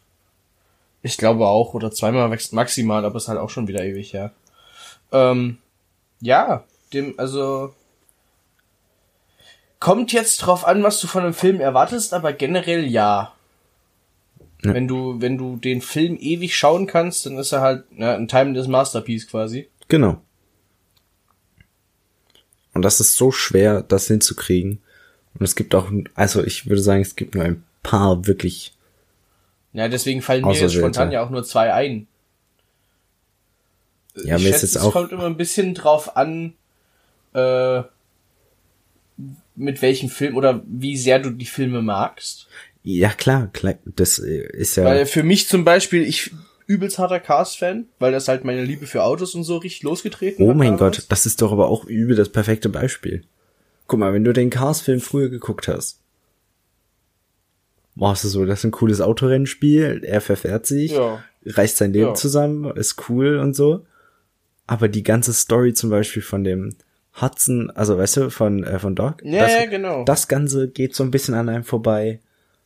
Ich 1.02 1.18
glaube 1.18 1.48
auch, 1.48 1.74
oder 1.74 1.92
zweimal 1.92 2.30
wächst 2.32 2.54
maximal, 2.54 3.06
aber 3.06 3.18
ist 3.18 3.28
halt 3.28 3.40
auch 3.40 3.50
schon 3.50 3.68
wieder 3.68 3.84
ewig 3.84 4.14
her. 4.14 4.34
Ähm, 5.12 5.58
ja, 6.20 6.64
dem, 6.94 7.14
also 7.18 7.74
kommt 9.80 10.14
jetzt 10.14 10.38
drauf 10.38 10.66
an, 10.66 10.84
was 10.84 11.00
du 11.00 11.08
von 11.08 11.24
einem 11.24 11.34
Film 11.34 11.60
erwartest, 11.60 12.14
aber 12.14 12.34
generell 12.34 12.86
ja. 12.86 13.34
Ja. 14.66 14.74
Wenn 14.74 14.88
du, 14.88 15.22
wenn 15.22 15.38
du 15.38 15.58
den 15.58 15.82
Film 15.82 16.18
ewig 16.20 16.56
schauen 16.56 16.88
kannst, 16.88 17.26
dann 17.26 17.38
ist 17.38 17.52
er 17.52 17.62
halt 17.62 17.84
ja, 17.98 18.16
ein 18.16 18.28
timeless 18.28 18.68
Masterpiece 18.68 19.28
quasi. 19.28 19.70
Genau. 19.88 20.22
Und 22.74 22.82
das 22.82 23.00
ist 23.00 23.16
so 23.16 23.32
schwer, 23.32 23.82
das 23.84 24.08
hinzukriegen. 24.08 24.82
Und 25.38 25.44
es 25.46 25.56
gibt 25.56 25.76
auch, 25.76 25.92
also 26.14 26.44
ich 26.44 26.68
würde 26.68 26.82
sagen, 26.82 27.02
es 27.02 27.16
gibt 27.16 27.36
nur 27.36 27.44
ein 27.44 27.64
paar 27.84 28.26
wirklich. 28.28 28.74
Ja, 29.74 29.88
deswegen 29.88 30.22
fallen 30.22 30.44
mir 30.46 30.54
jetzt 30.54 30.74
spontan 30.74 31.12
ja 31.12 31.24
auch 31.24 31.30
nur 31.30 31.44
zwei 31.44 31.74
ein. 31.74 32.08
Ja, 34.16 34.38
ich 34.38 34.44
mir 34.44 34.50
ist 34.50 34.62
schätze, 34.62 34.66
jetzt 34.68 34.76
es 34.76 34.82
auch- 34.82 34.94
kommt 34.94 35.12
immer 35.12 35.26
ein 35.26 35.38
bisschen 35.38 35.74
drauf 35.74 36.16
an, 36.16 36.54
äh, 37.34 37.84
mit 39.56 39.82
welchem 39.82 40.10
Film 40.10 40.36
oder 40.36 40.62
wie 40.66 40.98
sehr 40.98 41.20
du 41.20 41.30
die 41.32 41.46
Filme 41.46 41.82
magst. 41.82 42.48
Ja, 42.88 43.10
klar, 43.10 43.50
klar 43.52 43.74
das 43.86 44.20
äh, 44.20 44.48
ist 44.54 44.78
ja. 44.78 44.86
Weil 44.86 45.08
für 45.08 45.24
mich 45.24 45.48
zum 45.48 45.66
Beispiel, 45.66 46.04
ich 46.04 46.32
übelst 46.68 47.00
harter 47.00 47.20
Cars-Fan, 47.20 47.88
weil 47.98 48.12
das 48.12 48.28
halt 48.28 48.46
meine 48.46 48.64
Liebe 48.64 48.86
für 48.86 49.04
Autos 49.04 49.34
und 49.34 49.44
so 49.44 49.58
richtig 49.58 49.82
losgetreten 49.84 50.46
oh 50.46 50.50
hat. 50.52 50.56
mein 50.56 50.78
damals. 50.78 50.98
Gott, 50.98 51.06
das 51.10 51.26
ist 51.26 51.42
doch 51.42 51.52
aber 51.52 51.68
auch 51.68 51.86
übel 51.86 52.16
das 52.16 52.30
perfekte 52.30 52.70
Beispiel. 52.70 53.24
Guck 53.88 54.00
mal, 54.00 54.14
wenn 54.14 54.24
du 54.24 54.34
den 54.34 54.52
Cars-Film 54.52 55.00
früher 55.00 55.30
geguckt 55.30 55.68
hast, 55.68 56.00
warst 57.96 58.24
du 58.24 58.28
so, 58.28 58.46
das 58.46 58.60
ist 58.60 58.66
ein 58.66 58.72
cooles 58.72 59.02
Autorennspiel, 59.02 60.02
er 60.04 60.22
verfährt 60.22 60.66
sich, 60.68 60.92
Ja. 60.92 61.24
reißt 61.46 61.78
sein 61.78 61.94
Leben 61.94 62.10
Ja. 62.10 62.14
zusammen, 62.14 62.76
ist 62.76 63.10
cool 63.10 63.38
und 63.38 63.56
so. 63.56 63.86
Aber 64.68 64.90
die 64.90 65.04
ganze 65.04 65.34
Story 65.34 65.74
zum 65.74 65.90
Beispiel 65.90 66.22
von 66.22 66.44
dem 66.44 66.76
Hudson, 67.20 67.72
also 67.72 67.98
weißt 67.98 68.18
du, 68.18 68.30
von, 68.30 68.64
äh, 68.64 68.78
von 68.80 68.96
Doc, 68.96 69.24
Ja, 69.24 69.40
das, 69.40 69.54
ja, 69.54 69.66
genau. 69.66 70.04
das 70.04 70.28
Ganze 70.28 70.68
geht 70.68 70.94
so 70.96 71.04
ein 71.04 71.12
bisschen 71.12 71.34
an 71.34 71.50
einem 71.50 71.64
vorbei. 71.64 72.20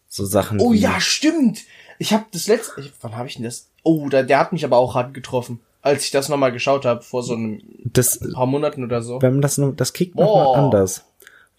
So 0.09 0.25
Sachen. 0.25 0.59
Oh 0.59 0.73
ja, 0.73 0.99
stimmt. 0.99 1.59
Ich 1.99 2.11
habe 2.13 2.25
das 2.31 2.47
letzte, 2.47 2.81
ich, 2.81 2.91
wann 3.01 3.15
habe 3.15 3.27
ich 3.27 3.35
denn 3.35 3.43
das? 3.45 3.69
Oh, 3.83 4.09
da, 4.09 4.23
der 4.23 4.39
hat 4.39 4.51
mich 4.51 4.65
aber 4.65 4.77
auch 4.77 4.95
hart 4.95 5.13
getroffen, 5.13 5.59
als 5.81 6.03
ich 6.03 6.11
das 6.11 6.27
nochmal 6.29 6.51
geschaut 6.51 6.83
habe 6.85 7.01
vor 7.03 7.23
so 7.23 7.33
einem 7.33 7.61
Das, 7.85 8.19
paar 8.33 8.45
Monaten 8.47 8.83
oder 8.83 9.01
so. 9.01 9.21
wenn 9.21 9.33
man 9.33 9.41
das 9.41 9.57
noch, 9.57 9.71
das 9.75 9.93
kickt 9.93 10.15
noch 10.15 10.25
Boah. 10.25 10.57
mal 10.57 10.63
anders. 10.65 11.05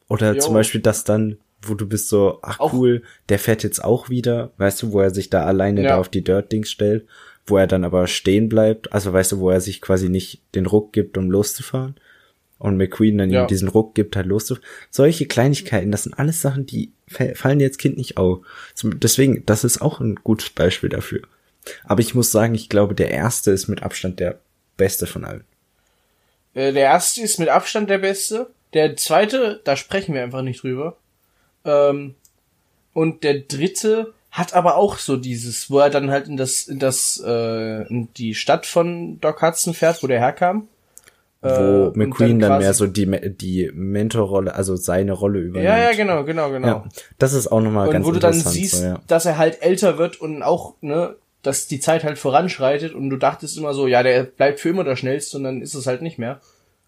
Oder 0.08 0.34
Jo. 0.34 0.40
zum 0.40 0.54
Beispiel 0.54 0.80
das 0.80 1.04
dann, 1.04 1.38
wo 1.62 1.74
du 1.74 1.86
bist 1.86 2.08
so, 2.08 2.38
ach 2.42 2.58
Auch- 2.58 2.72
cool, 2.72 3.02
der 3.28 3.38
fährt 3.38 3.62
jetzt 3.62 3.84
auch 3.84 4.08
wieder, 4.08 4.50
weißt 4.58 4.82
du, 4.82 4.92
wo 4.92 5.00
er 5.00 5.10
sich 5.14 5.30
da 5.30 5.44
alleine 5.44 5.82
Ja. 5.82 5.90
da 5.90 5.98
auf 5.98 6.08
die 6.08 6.24
Dirt-Dings 6.24 6.70
stellt, 6.70 7.06
wo 7.46 7.56
er 7.56 7.66
dann 7.68 7.84
aber 7.84 8.06
stehen 8.08 8.48
bleibt, 8.48 8.92
also 8.92 9.12
weißt 9.12 9.32
du, 9.32 9.38
wo 9.40 9.50
er 9.50 9.60
sich 9.60 9.80
quasi 9.80 10.08
nicht 10.08 10.40
den 10.54 10.66
Ruck 10.66 10.92
gibt, 10.92 11.16
um 11.16 11.30
loszufahren. 11.30 11.94
Und 12.60 12.76
McQueen 12.76 13.18
dann 13.18 13.30
Ja. 13.30 13.42
ihm 13.42 13.48
diesen 13.48 13.66
Ruck 13.68 13.94
gibt, 13.96 14.14
halt 14.14 14.26
loszufahren. 14.26 14.64
Solche 14.90 15.26
Kleinigkeiten, 15.26 15.90
das 15.90 16.04
sind 16.04 16.14
alles 16.16 16.40
Sachen, 16.42 16.66
die 16.66 16.92
fa- 17.08 17.34
fallen 17.34 17.58
jetzt 17.58 17.78
Kind 17.78 17.96
nicht 17.96 18.16
auf. 18.18 18.40
Deswegen, 18.82 19.44
das 19.46 19.64
ist 19.64 19.80
auch 19.82 19.98
ein 19.98 20.14
gutes 20.16 20.50
Beispiel 20.50 20.90
dafür. 20.90 21.22
Aber 21.84 22.00
ich 22.00 22.14
muss 22.14 22.30
sagen, 22.30 22.54
ich 22.54 22.68
glaube, 22.68 22.94
der 22.94 23.10
erste 23.10 23.50
ist 23.50 23.66
mit 23.68 23.82
Abstand 23.82 24.20
der 24.20 24.38
beste 24.76 25.06
von 25.06 25.24
allen. 25.24 25.44
Äh, 26.54 26.72
der 26.72 26.82
erste 26.84 27.22
ist 27.22 27.38
mit 27.38 27.48
Abstand 27.48 27.88
der 27.90 27.98
beste. 27.98 28.50
Der 28.74 28.94
zweite, 28.96 29.60
da 29.64 29.74
sprechen 29.76 30.14
wir 30.14 30.22
einfach 30.22 30.42
nicht 30.42 30.62
drüber. 30.62 30.96
Ähm, 31.64 32.14
und 32.92 33.24
der 33.24 33.40
dritte 33.40 34.12
hat 34.30 34.54
aber 34.54 34.76
auch 34.76 34.98
so 34.98 35.16
dieses, 35.16 35.70
wo 35.70 35.78
er 35.78 35.90
dann 35.90 36.10
halt 36.10 36.28
in 36.28 36.36
das, 36.36 36.62
in 36.68 36.78
das, 36.78 37.22
äh, 37.24 37.82
in 37.88 38.08
die 38.14 38.34
Stadt 38.34 38.66
von 38.66 39.18
Doc 39.20 39.42
Hudson 39.42 39.74
fährt, 39.74 40.02
wo 40.02 40.06
der 40.06 40.20
herkam. 40.20 40.68
Wo 41.42 41.48
Äh, 41.48 41.86
und 41.88 41.96
McQueen 41.96 42.38
dann, 42.38 42.50
quasi- 42.50 42.64
mehr 42.64 42.74
so 42.74 42.86
die, 42.86 43.36
die 43.36 43.70
Mentorrolle, 43.72 44.54
also 44.54 44.76
seine 44.76 45.12
Rolle 45.12 45.40
übernimmt. 45.40 45.64
Ja, 45.64 45.78
ja, 45.78 45.92
genau, 45.96 46.24
genau, 46.24 46.50
genau. 46.50 46.66
Ja, 46.66 46.84
das 47.18 47.32
ist 47.32 47.46
auch 47.50 47.60
nochmal 47.60 47.86
und 47.88 47.92
ganz 47.94 48.06
wo 48.06 48.12
du 48.12 48.18
dann 48.18 48.32
interessant. 48.34 48.54
siehst, 48.56 48.76
so, 48.76 48.84
ja. 48.84 49.00
dass 49.06 49.24
er 49.26 49.38
halt 49.38 49.62
älter 49.62 49.96
wird 49.98 50.20
und 50.20 50.42
auch, 50.42 50.74
ne, 50.82 51.16
dass 51.42 51.66
die 51.66 51.80
Zeit 51.80 52.04
halt 52.04 52.18
voranschreitet 52.18 52.92
und 52.94 53.08
du 53.08 53.16
dachtest 53.16 53.56
immer 53.56 53.72
so, 53.72 53.86
ja, 53.86 54.02
der 54.02 54.24
bleibt 54.24 54.60
für 54.60 54.68
immer 54.68 54.84
der 54.84 54.96
Schnellste 54.96 55.38
und 55.38 55.44
dann 55.44 55.62
ist 55.62 55.74
es 55.74 55.86
halt 55.86 56.02
nicht 56.02 56.18
mehr. 56.18 56.40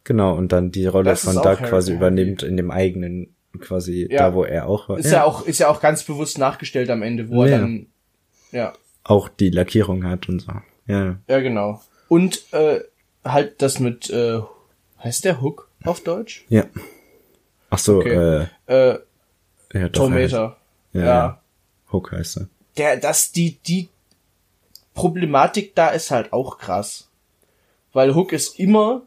Genau, 0.05 0.35
und 0.37 0.53
dann 0.53 0.71
die 0.71 0.85
Rolle 0.87 1.05
Das 1.11 1.23
von 1.25 1.37
Doug 1.37 1.57
quasi 1.67 1.95
übernimmt 1.95 2.43
in 2.43 2.57
dem 2.59 2.71
eigenen, 2.71 3.35
quasi 3.61 4.07
Ja. 4.11 4.19
da, 4.29 4.35
wo 4.35 4.45
er 4.45 4.67
auch 4.69 4.89
war. 4.91 4.99
Ist 4.99 5.11
ja, 5.13 5.25
auch, 5.25 5.47
ist 5.47 5.61
ja 5.61 5.69
auch 5.69 5.81
ganz 5.81 6.03
bewusst 6.03 6.39
nachgestellt 6.39 6.91
am 6.91 7.03
Ende, 7.03 7.31
wo 7.31 7.45
Ja. 7.45 7.53
er 7.53 7.59
dann, 7.61 7.87
ja, 8.51 8.73
auch 9.05 9.29
die 9.31 9.49
Lackierung 9.51 10.05
hat 10.05 10.29
und 10.29 10.41
so. 10.41 10.53
Ja. 10.87 11.17
ja, 11.29 11.41
genau. 11.41 11.81
Und, 12.09 12.43
äh, 12.53 12.81
halt 13.25 13.63
das 13.63 13.79
mit, 13.81 14.11
äh, 14.11 14.41
heißt 15.03 15.25
der 15.25 15.41
Hook 15.41 15.69
auf 15.85 16.01
Deutsch? 16.03 16.45
Ja. 16.49 16.65
Ach 17.71 17.79
so, 17.79 17.99
Okay. 17.99 18.47
äh, 18.67 18.93
Äh, 18.93 18.99
ja, 19.75 19.89
doch, 19.89 20.05
Tomater. 20.05 20.57
Ja, 20.93 21.01
Ja. 21.01 21.05
ja. 21.07 21.43
Hook 21.93 22.13
heißt 22.13 22.39
er. 22.39 22.49
Der, 22.77 22.97
dass 22.97 23.33
die, 23.33 23.59
die 23.67 23.89
Problematik 24.95 25.75
da 25.75 25.89
ist 25.89 26.11
halt 26.11 26.33
auch 26.33 26.59
krass. 26.59 27.09
Weil 27.93 28.15
Hook 28.15 28.33
ist 28.33 28.59
immer 28.59 29.03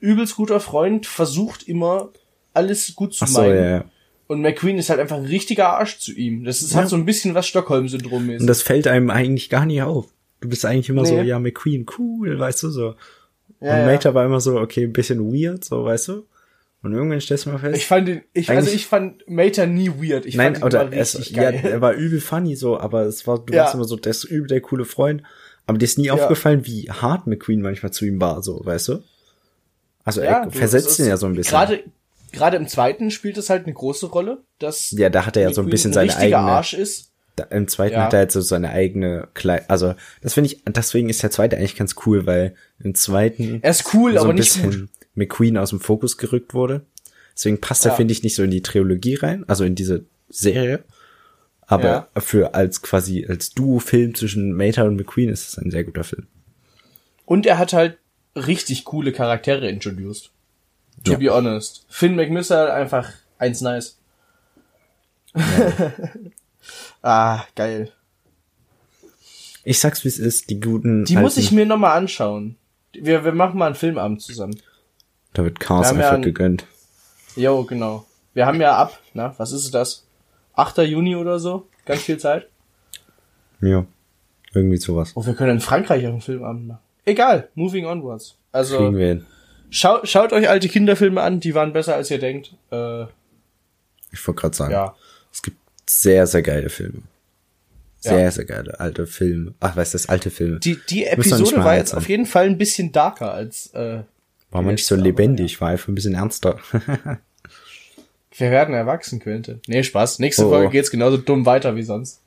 übelst 0.00 0.36
guter 0.36 0.60
Freund, 0.60 1.06
versucht 1.06 1.62
immer 1.68 2.10
alles 2.54 2.94
gut 2.94 3.14
zu 3.14 3.24
Ach 3.24 3.28
so, 3.28 3.40
meinen. 3.40 3.56
ja, 3.56 3.70
ja. 3.70 3.84
Und 4.26 4.42
McQueen 4.42 4.76
ist 4.78 4.90
halt 4.90 5.00
einfach 5.00 5.16
ein 5.16 5.24
richtiger 5.24 5.70
Arsch 5.70 5.98
zu 5.98 6.12
ihm. 6.12 6.44
Das 6.44 6.60
ist 6.60 6.72
Ja. 6.72 6.80
halt 6.80 6.88
so 6.90 6.96
ein 6.96 7.06
bisschen 7.06 7.34
was 7.34 7.46
Stockholm-Syndrom 7.46 8.28
ist. 8.30 8.42
Und 8.42 8.46
das 8.46 8.60
fällt 8.60 8.86
einem 8.86 9.08
eigentlich 9.10 9.48
gar 9.48 9.64
nicht 9.64 9.82
auf. 9.82 10.06
Du 10.40 10.48
bist 10.50 10.66
eigentlich 10.66 10.90
immer 10.90 11.06
so, 11.06 11.14
Nee. 11.14 11.22
ja, 11.28 11.38
McQueen, 11.38 11.86
cool, 11.98 12.38
weißt 12.38 12.62
du, 12.62 12.70
so. 12.70 12.94
Ja, 13.60 13.72
und 13.72 13.78
ja. 13.80 13.86
Mater 13.86 14.14
war 14.14 14.24
immer 14.24 14.40
so, 14.40 14.58
okay, 14.58 14.84
ein 14.84 14.92
bisschen 14.92 15.32
weird, 15.32 15.64
so, 15.64 15.84
weißt 15.84 16.08
du. 16.08 16.26
Und 16.82 16.92
irgendwann 16.92 17.20
stellst 17.20 17.46
du 17.46 17.50
mal 17.50 17.58
fest. 17.58 17.76
Ich 17.76 17.86
fand 17.86 18.06
den, 18.06 18.22
ich, 18.32 18.48
also 18.50 18.70
ich 18.70 18.86
fand 18.86 19.28
Mater 19.28 19.66
nie 19.66 19.88
weird. 19.90 20.26
Ich 20.26 20.36
Nein, 20.36 20.54
fand 20.54 20.58
ihn 20.58 20.66
oder 20.66 20.92
es, 20.92 21.28
ja, 21.30 21.50
er 21.50 21.80
war 21.80 21.92
übel 21.94 22.20
funny 22.20 22.54
so, 22.54 22.78
aber 22.78 23.02
es 23.02 23.26
war, 23.26 23.40
du 23.40 23.52
Ja. 23.52 23.62
warst 23.64 23.74
immer 23.74 23.84
so, 23.84 23.96
der 23.96 24.10
ist 24.10 24.22
übel 24.24 24.46
der 24.46 24.60
coole 24.60 24.84
Freund. 24.84 25.22
Aber 25.66 25.76
dir 25.76 25.84
ist 25.86 25.98
nie 25.98 26.06
Ja. 26.06 26.14
aufgefallen, 26.14 26.64
wie 26.66 26.88
hart 26.90 27.26
McQueen 27.26 27.60
manchmal 27.62 27.92
zu 27.92 28.04
ihm 28.06 28.20
war, 28.20 28.42
so, 28.42 28.64
weißt 28.64 28.88
du? 28.88 29.02
Also 30.04 30.22
Ja, 30.22 30.44
er 30.44 30.50
versetzt 30.52 30.98
ihn 31.00 31.06
ja 31.06 31.16
so 31.16 31.26
ein 31.26 31.34
bisschen. 31.34 31.50
Gerade, 31.50 31.82
gerade 32.32 32.56
im 32.56 32.68
zweiten 32.68 33.10
spielt 33.10 33.36
es 33.38 33.50
halt 33.50 33.64
eine 33.64 33.74
große 33.74 34.06
Rolle, 34.06 34.44
dass 34.60 34.92
ja, 34.92 35.10
da 35.10 35.26
hat 35.26 35.36
er 35.36 35.42
ja 35.42 35.52
so 35.52 35.60
ein 35.60 35.64
McQueen 35.64 35.70
bisschen 35.72 35.90
ein 35.98 36.08
seine 36.10 36.16
eigene. 36.16 36.38
Arsch 36.38 36.74
ist. 36.74 37.07
Im 37.50 37.68
zweiten 37.68 37.94
Ja. 37.94 38.04
hat 38.04 38.12
er 38.14 38.20
jetzt 38.22 38.34
so 38.34 38.40
seine 38.40 38.70
eigene 38.70 39.28
Klei 39.34 39.64
also 39.68 39.94
das 40.22 40.34
finde 40.34 40.50
ich, 40.52 40.62
deswegen 40.66 41.08
ist 41.08 41.22
der 41.22 41.30
zweite 41.30 41.56
eigentlich 41.56 41.76
ganz 41.76 41.94
cool, 42.06 42.26
weil 42.26 42.54
im 42.80 42.94
zweiten 42.94 43.60
Er 43.62 43.70
ist 43.70 43.92
cool, 43.94 44.12
so 44.14 44.20
aber 44.20 44.30
ein 44.30 44.36
nicht 44.36 44.52
bisschen 44.54 44.70
gut. 44.82 44.88
McQueen 45.14 45.56
aus 45.58 45.70
dem 45.70 45.80
Fokus 45.80 46.16
gerückt 46.18 46.54
wurde. 46.54 46.82
Deswegen 47.34 47.60
passt 47.60 47.84
er, 47.84 47.90
Ja. 47.92 47.96
finde 47.96 48.12
ich, 48.12 48.22
nicht 48.22 48.34
so 48.34 48.42
in 48.42 48.50
die 48.50 48.62
Trilogie 48.62 49.14
rein, 49.16 49.44
also 49.48 49.64
in 49.64 49.74
diese 49.74 50.04
Serie. 50.28 50.84
Aber 51.66 52.08
Ja. 52.14 52.20
für 52.20 52.54
als 52.54 52.82
quasi 52.82 53.26
als 53.28 53.50
Duo-Film 53.50 54.14
zwischen 54.14 54.52
Mater 54.54 54.84
und 54.86 54.96
McQueen 54.96 55.28
ist 55.28 55.48
es 55.48 55.58
ein 55.58 55.70
sehr 55.70 55.84
guter 55.84 56.04
Film. 56.04 56.26
Und 57.26 57.46
er 57.46 57.58
hat 57.58 57.72
halt 57.74 57.98
richtig 58.34 58.84
coole 58.84 59.12
Charaktere 59.12 59.68
introduced. 59.68 60.30
To 61.04 61.12
Ja. 61.12 61.18
be 61.18 61.30
honest. 61.30 61.84
Finn 61.88 62.16
McMissile 62.16 62.72
einfach 62.72 63.10
eins 63.38 63.60
nice. 63.60 63.98
ah, 67.02 67.44
geil. 67.54 67.92
Ich 69.64 69.80
sag's 69.80 70.04
wie 70.04 70.08
es 70.08 70.18
ist, 70.18 70.50
die 70.50 70.60
guten. 70.60 71.04
Die 71.04 71.16
muss 71.16 71.32
alten- 71.36 71.40
ich 71.40 71.52
mir 71.52 71.66
nochmal 71.66 71.96
anschauen. 71.96 72.56
Wir, 72.92 73.24
wir 73.24 73.32
machen 73.32 73.58
mal 73.58 73.66
einen 73.66 73.74
Filmabend 73.74 74.22
zusammen. 74.22 74.58
Da 75.34 75.44
wird 75.44 75.60
Cars 75.60 75.82
Wir 75.86 75.88
haben 75.90 75.98
ja 75.98 76.04
einfach 76.06 76.16
ein- 76.16 76.22
gegönnt. 76.22 76.66
Jo, 77.36 77.64
genau. 77.64 78.06
Wir 78.34 78.46
haben 78.46 78.60
ja 78.60 78.76
ab, 78.76 78.98
na, 79.14 79.34
was 79.38 79.52
ist 79.52 79.72
das? 79.74 80.06
8. 80.54 80.78
Juni 80.78 81.14
oder 81.16 81.38
so? 81.38 81.68
Ganz 81.84 82.02
viel 82.02 82.18
Zeit. 82.18 82.48
Ja. 83.60 83.84
Irgendwie 84.54 84.76
sowas. 84.78 85.12
Oh, 85.14 85.24
wir 85.26 85.34
können 85.34 85.52
in 85.52 85.60
Frankreich 85.60 86.04
auch 86.06 86.10
einen 86.12 86.20
Filmabend 86.22 86.68
machen. 86.68 86.80
Egal, 87.04 87.48
moving 87.54 87.84
onwards. 87.86 88.36
Also, 88.52 88.78
Kriegen 88.78 88.96
wir 88.96 89.06
hin. 89.08 89.26
schau, 89.70 89.98
schaut 90.04 90.32
euch 90.32 90.48
alte 90.48 90.68
Kinderfilme 90.68 91.20
an, 91.20 91.40
die 91.40 91.54
waren 91.54 91.72
besser 91.72 91.94
als 91.94 92.10
ihr 92.10 92.18
denkt. 92.18 92.54
Äh, 92.70 93.02
Ich 94.10 94.26
wollte 94.26 94.40
gerade 94.40 94.56
sagen. 94.56 94.72
ja. 94.72 94.94
Es 95.32 95.42
gibt 95.42 95.58
sehr, 95.90 96.26
sehr 96.26 96.42
geile 96.42 96.68
Filme. 96.70 97.02
Sehr, 98.00 98.20
Ja. 98.20 98.30
sehr 98.30 98.44
geile 98.44 98.78
alte 98.78 99.06
Filme. 99.06 99.54
Ach, 99.60 99.76
weißt 99.76 99.94
du, 99.94 99.98
das 99.98 100.08
alte 100.08 100.30
Filme. 100.30 100.60
Die, 100.60 100.78
die 100.88 101.04
Episode 101.06 101.56
war 101.64 101.76
jetzt 101.76 101.94
auf 101.94 102.08
jeden 102.08 102.26
Fall 102.26 102.46
ein 102.46 102.56
bisschen 102.58 102.92
darker 102.92 103.32
als, 103.32 103.72
äh, 103.74 104.02
War 104.50 104.62
man 104.62 104.74
nicht 104.74 104.86
so 104.86 104.94
lebendig, 104.94 105.60
war 105.60 105.70
einfach 105.70 105.88
ein 105.88 105.94
bisschen 105.96 106.14
ernster. 106.14 106.58
wir 108.36 108.50
werden 108.50 108.74
erwachsen, 108.74 109.18
Quinte. 109.18 109.60
Nee, 109.66 109.82
Spaß. 109.82 110.20
Nächste 110.20 110.46
Oh. 110.46 110.50
Folge 110.50 110.70
geht's 110.70 110.90
genauso 110.90 111.16
dumm 111.16 111.44
weiter 111.44 111.74
wie 111.74 111.82
sonst. 111.82 112.20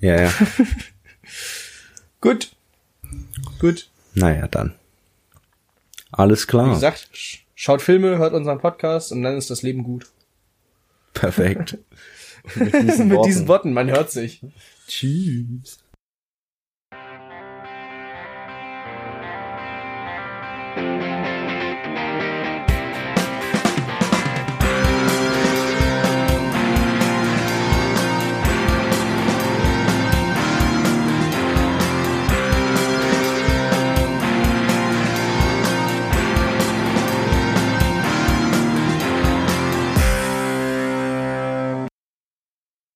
ja, 0.00 0.22
ja. 0.22 0.32
Gut. 2.20 2.50
Gut. 3.60 3.88
Naja, 4.14 4.48
dann. 4.48 4.74
Alles 6.12 6.46
klar. 6.46 6.70
Wie 6.70 6.74
gesagt, 6.74 7.08
sch- 7.14 7.38
schaut 7.54 7.82
Filme, 7.82 8.18
hört 8.18 8.32
unseren 8.34 8.58
Podcast 8.58 9.12
und 9.12 9.22
dann 9.22 9.36
ist 9.36 9.50
das 9.50 9.62
Leben 9.62 9.84
gut. 9.84 10.06
Perfekt. 11.14 11.78
Mit 12.54 12.74
diesen 12.74 13.10
Worten, 13.48 13.72
man 13.72 13.90
hört 13.90 14.10
sich. 14.10 14.40
Tschüss. 14.88 15.79